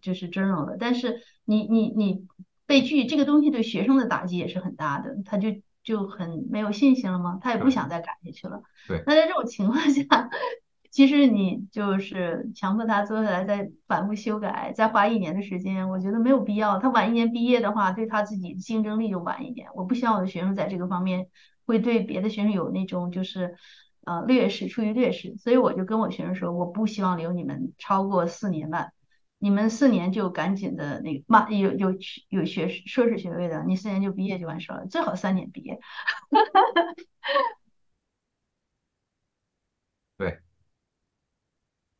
[0.00, 2.26] 就是 journal 了，但是你你你。
[2.66, 5.50] 被拒这个东西对学生的打击也是很大的，他就
[5.82, 7.38] 就很没有信心了吗？
[7.42, 8.62] 他也不想再改下去了。
[8.88, 9.02] 对。
[9.06, 10.30] 那在这种情况下，
[10.94, 16.78] 其实你就是强迫他坐下来再反复修改，再花一年的时间，我觉得没有必要。
[16.78, 19.70] 他晚一年毕业的话，对他自己竞争力就晚一点。
[19.74, 21.26] 我不希望我的学生在这个方面
[21.66, 23.56] 会对别的学生有那种就是
[24.04, 25.36] 呃劣势，处于劣势。
[25.36, 28.92] 所以我就跟我学生说，我不希望留你们超过四年半。
[29.38, 31.92] 你们四年就赶紧的那个嘛，有有
[32.28, 35.80] 有学硕士学位的，你四年就毕业就完事了，最好三年毕业。
[40.16, 40.38] 对，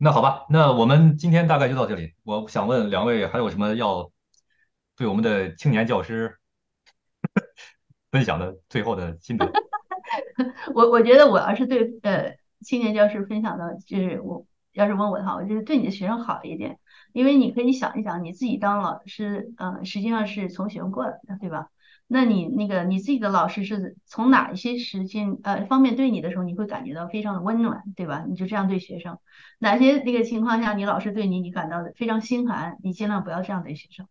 [0.05, 2.13] 那好吧，那我们今天大概就到这里。
[2.25, 4.11] 我想问两位，还有什么要
[4.99, 6.37] 对我们的青年教师
[8.13, 9.51] 分享的最后的心得？
[10.75, 14.45] 我我觉得我要是对呃青年教师分享的，就是我
[14.75, 16.79] 要是问我的话，我就是对你的学生好一点。
[17.15, 21.71] 因为你可以想一想，你自己当老师，嗯，实际上是从学生过来的，对吧？
[22.07, 28.25] 那你那个你自己的老师是从哪一些时间呃方面对你的时候，你会感觉到非常的温暖，对吧？
[28.29, 29.19] 你就这样对学生，
[29.59, 34.07] 哪些那个情况下你老师对你你感到非常心寒，你尽量不要这样对学生。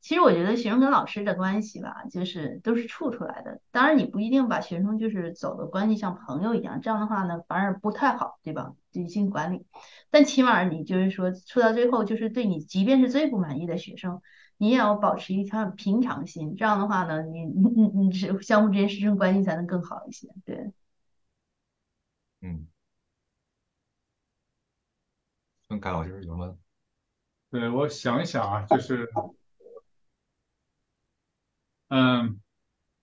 [0.00, 3.60] 其实我觉得学生跟老师的关系吧，就是都是处出来的。
[3.72, 8.74] 当然你不一定把学生就是走的关系像朋友一样，这样的话呢反而不太好，对吧？
[8.92, 9.66] 进行管理。
[10.10, 14.20] 但起码你就是说处到最后，就是对你即便是最不满意的学生，
[14.58, 16.56] 你也要保持一颗平常心。
[16.56, 20.28] 这样的话呢，你你你你是相互之间师生关系才能更好一些。
[20.44, 20.72] 对。
[22.40, 22.66] 嗯。
[25.68, 26.56] 孙凯老师有什么？
[27.50, 29.08] 对，我想一想啊，就是。
[31.88, 32.40] 嗯，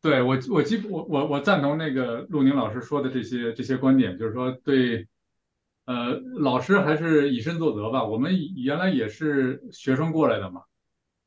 [0.01, 5.07] 对我我基我我我赞同那个陆宁老师说的这些这些观点，就是说对，
[5.85, 8.03] 呃，老师还是以身作则吧。
[8.03, 10.63] 我们原来也是学生过来的嘛，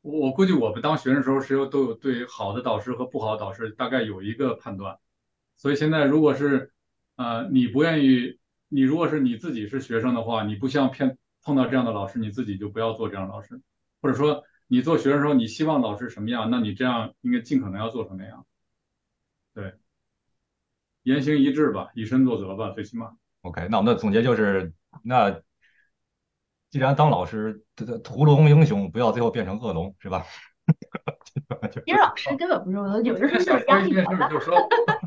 [0.06, 4.98] 我估计我们当学生时候是有都有对好的导师和不好的导师大概有一个判断。
[5.56, 6.72] 所以现在如果是
[7.16, 8.38] 呃你不愿意，
[8.68, 13.60] 你如果是你自己是学生的话，你不像骗碰到这样的老师，你自己就不要做这样的老师，
[14.00, 14.44] 或者说。
[14.68, 16.50] 你做学生的时候，你希望老师什么样？
[16.50, 18.44] 那你这样应该尽可能要做成那样。
[19.54, 19.74] 对，
[21.04, 23.12] 言行一致吧，以身作则吧，最起码。
[23.42, 24.72] OK，那我们的总结就是，
[25.04, 25.40] 那
[26.76, 27.58] 既然当老师，
[28.04, 30.26] 屠龙英雄不要最后变成恶龙，是吧？
[31.86, 34.28] 因为老师根本不是恶龙，有的时候就是压力大。
[34.28, 34.58] 就是说，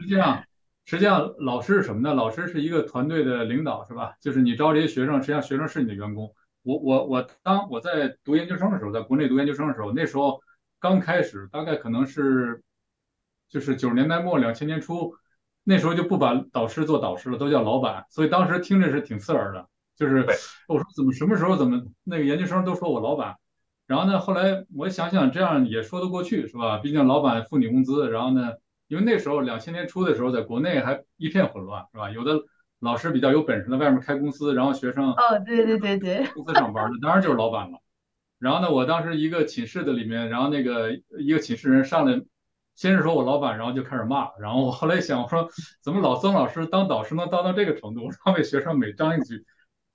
[0.02, 0.44] 实际上，
[0.86, 2.16] 实际上老师是什么呢？
[2.16, 4.16] 老师是一个团队的领导，是吧？
[4.20, 6.34] 就是你招这些学生，实际上学生是你的员工。
[6.64, 10.42] 我我我当我在读研究生的时候，在国内读研究生的时候，那时候
[10.80, 12.64] 刚开始，大概可能是
[13.48, 15.14] 就是九十年代末两千年初，
[15.64, 19.68] 那时候就不把导师做导师了，都叫老板，所以当时听着是挺刺耳的。
[20.00, 20.26] 就是
[20.68, 23.36] 我说怎么什么时候怎么那个研究生都说我老板，
[23.86, 26.78] 然后呢，后来我想想这样也说得过去是吧？
[26.78, 28.54] 毕竟老板付你工资，然后呢，
[28.88, 32.10] 因为那时候两千年初的时候，在国内还一片混乱是吧？
[32.10, 32.42] 有的。
[32.82, 37.78] 老师比较有本事的，外面开公司，然后学生哦，对对对对，公司上班的，当然就是老板了。
[38.40, 42.22] 然后呢，我当时一个寝室的里面，然后那个一个寝室人上来，
[42.78, 44.30] 先是说我老板，然后就开始骂。
[44.40, 45.50] 然后我后来想，我说
[45.84, 48.10] 怎么老曾老师当导师能当到这个程度？
[48.24, 49.44] 他为学生每张一句，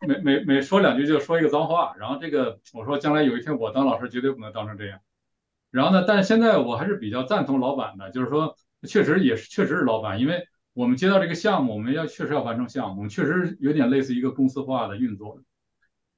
[0.07, 1.95] 每每每说两句就说一个脏话。
[1.99, 5.01] 然后这个我说将来有一天我当老师绝对不能当成这样。
[5.71, 10.47] 然后呢，但是现在我还是比较赞同老板的，就是说确实也是确实是老板，因为。
[10.77, 15.41] 我们接到这个项目，我们要确实要完成项目，确实有点类似一个公司化的运作，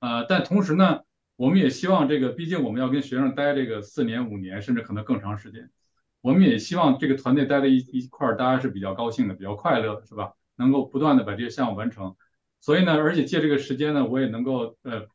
[0.01, 1.01] 呃，但同时呢，
[1.37, 5.68] 我们也希望这个，毕竟我们要跟学生待这个四年、五年，甚至可能更长时间，
[6.22, 10.32] 我们也希望这个团队待在一一块儿，大家是比较高兴的，比较快乐的，是吧？
[10.57, 12.16] 能够不断的把这些项目完成。
[12.66, 15.06] 所以呢，而且借这个时间呢，我也能够呃，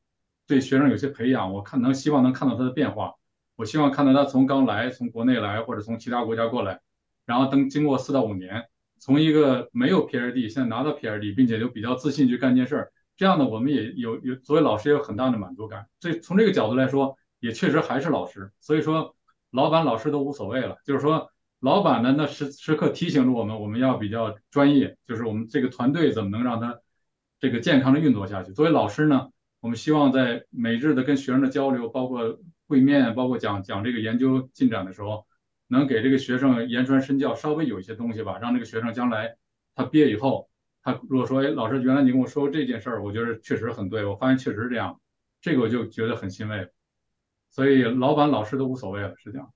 [0.48, 3.16] 对学生有些培养，我看能希望能看到他的变化，
[3.58, 6.80] 我希望看到他从刚来，从国内来，或者从其他国家过来，
[7.26, 8.64] 然后等经过四到五年。
[9.02, 15.88] 从一个没有 PhD，现在拿到 PhD，并且就比较自信去干件事儿，这样呢我们也有有作为老师也有很大的满足感。
[16.00, 18.54] 所以从这个角度来说，也确实还是老师。
[18.62, 19.14] 所以说，
[19.52, 20.78] 老板、老师都无所谓了。
[20.86, 21.30] 就是说，
[21.60, 26.80] 老板呢，那时时刻提醒着我们，我们要比较专业，就是我们这个团队怎么能让他
[27.42, 28.54] 这个健康的运作下去。
[28.54, 35.26] 作为老师呢，我们希望在每日的跟学生的交流，包括会面，包括讲讲这个研究进展的时候，
[35.68, 39.36] 能给这个学生言传身教，稍微有一些东西吧，让这个学生将来
[39.74, 40.50] 他毕业以后，
[40.84, 45.02] 他如果说，哎，老师，原来你跟我说过这件事儿，我觉得确实很对，我发现确实是这样，
[45.42, 46.70] 这个我就觉得很欣慰。
[47.50, 49.52] 所以老板、老师都无所谓了，是这样。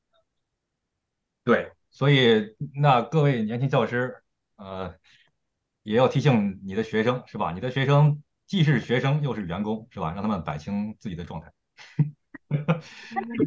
[1.43, 4.15] 对，所以那各位年轻教师，
[4.55, 4.95] 呃，
[5.86, 7.51] 也要提醒你的学生，是吧？
[7.53, 10.11] 你的学生既是学生又是员工，是吧？
[10.13, 11.51] 让他们摆清自己的状态。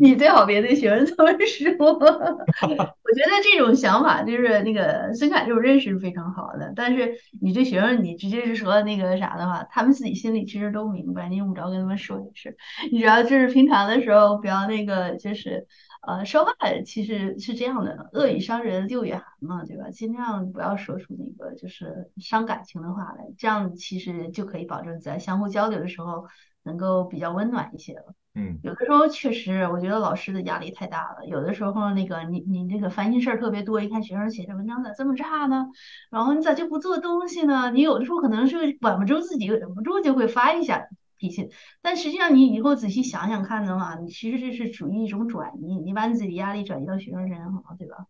[0.00, 1.88] 你最好别对学生这么说。
[1.98, 12.56] 我觉得这种想法就是那个孙凯这种认识是非常好的，但是你对学生你直接是说那个啥的话，他们自己心里其实都明白，你用不着跟他们说也是。
[12.92, 15.66] 你只要就是平常的时候不要那个就是
[16.02, 16.52] 呃说话，
[16.86, 19.90] 其实是这样的，恶语伤人六月寒嘛，对吧？
[19.90, 26.26] 尽量不要说出那个就是伤感情的话来，这样其实就可以保证在相互交流的时候
[26.62, 28.14] 能够比较温暖一些了。
[28.34, 31.26] 嗯，有的时候确实，我觉得老师的压力太大了。
[31.26, 35.66] 有的时候那个你你这个烦心事儿特别多，一看学生写的文章咋这么差呢？
[36.10, 37.70] 然后你咋就不做东西呢？
[37.72, 40.86] 你有的时候可能是管不住自己，忍不住就会发一下
[41.18, 41.50] 脾气。
[41.82, 48.06] 但实际上你以后仔细想想看的话，你其实这是属于一种转移，你把你自己压力转移到学生身上，对吧？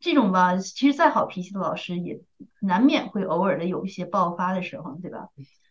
[0.00, 2.20] 这种吧，其实再好脾气的老师也
[2.60, 5.28] 难免会偶尔的有一些爆发的时候，对吧？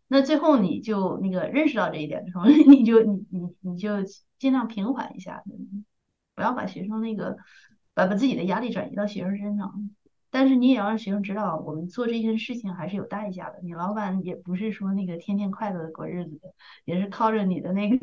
[0.08, 4.04] 那最后你就那个认识到这一点的时候，你就你你你就
[4.38, 5.42] 尽量平缓一下，
[6.36, 7.38] 不要把学生那个
[7.94, 9.90] 把把自己的压力转移到学生身上。
[10.32, 13.60] 但是你也要让学生知道，我们做这件事情还是有代价的。
[13.62, 16.54] 你老板也不是说那个天天快乐的过日子的，
[16.86, 17.98] 也是靠着你的那个。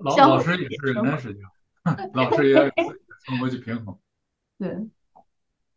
[0.00, 1.42] 老 老师也是人的事情，
[2.14, 2.64] 老师也要
[3.24, 3.96] 生活去平衡。
[4.58, 4.88] 对，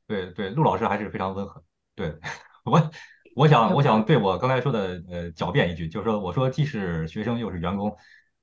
[0.08, 1.64] 对对，陆老师还是非常温和。
[1.94, 2.18] 对
[2.66, 2.90] 我。
[3.36, 7.96] 我想，我想对我刚才说的，呃，狡辩一句，就是说，我说既是学生又是员工，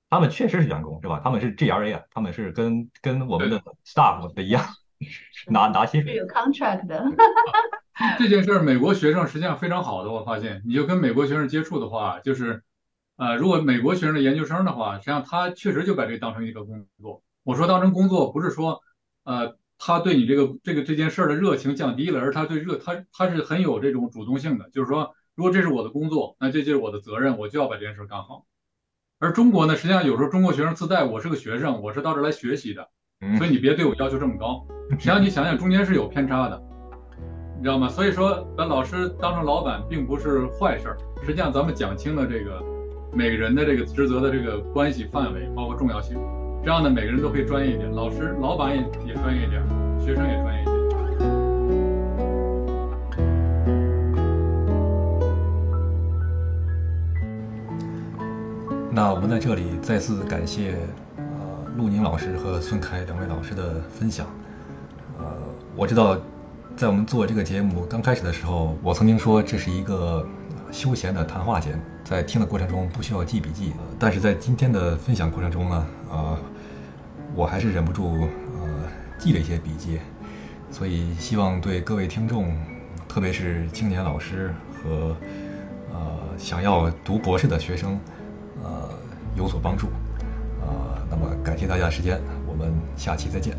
[0.08, 1.20] 他们确实是员工，是吧？
[1.24, 4.64] 他们是 GRA 啊，他们是跟跟我们的 staff 的一样，
[5.50, 6.14] 拿拿薪水。
[6.14, 7.04] 有 contract 的。
[8.18, 12.62] 这件事儿，美国学生实际上非常好的，我发现，你就跟美国学生接触的话，就是，
[13.16, 17.22] 呃，如果美国学生的研究生的话，实际上他确实就把这当成一个工作。
[17.42, 18.80] 我说当成工作，不是说，
[19.24, 19.56] 呃。
[19.76, 28.46] 他对你这个这个这件事儿的热情降低了，而他对热他他是很有这种主动性的，就是说，如果这是我的工作，那这就是我的责任，我就要把这件事干好。
[29.18, 32.88] 而中国呢，实际上有时候中国学生自带我是个学生，我是到这来学习的，
[33.38, 34.64] 所以你别对我要求这么高。
[34.90, 36.62] 实际上你想想，中间是有偏差的，
[37.56, 37.88] 你知道吗？
[37.88, 40.96] 所以说把老师当成老板并不是坏事儿。
[41.22, 42.62] 实际上咱们讲清了这个
[43.12, 46.18] 每个人的这个职责的这个关系范围，包括重要性。
[46.62, 49.62] 这样呢每个人都可以专业一点，老师、老板也也专业一点，
[49.98, 50.74] 学生也专业一点。
[58.90, 60.76] 那我们在这里再次感谢
[61.13, 61.13] 呃
[61.76, 64.26] 陆宁老师和孙开两位老师的分享。
[65.18, 65.24] 呃，
[65.76, 66.16] 我知道
[66.76, 70.26] 在我们做这个节目刚开始的时候，我曾经说这是一个
[70.72, 73.72] 休闲的谈话节目，在听的过程中不需要记笔记。
[73.98, 76.38] 但是在今天的分享过程中呢，呃。
[77.36, 78.28] 我还是忍不住
[78.60, 78.68] 呃
[79.18, 79.98] 记了一些笔记，
[80.70, 82.56] 所以希望对各位听众，
[83.08, 85.16] 特别是青年老师和
[85.92, 85.98] 呃
[86.38, 87.98] 想要读博士的学生
[88.62, 88.88] 呃
[89.36, 89.88] 有所帮助。
[90.66, 93.56] 啊，那么感谢大家的时间，我们下期再见。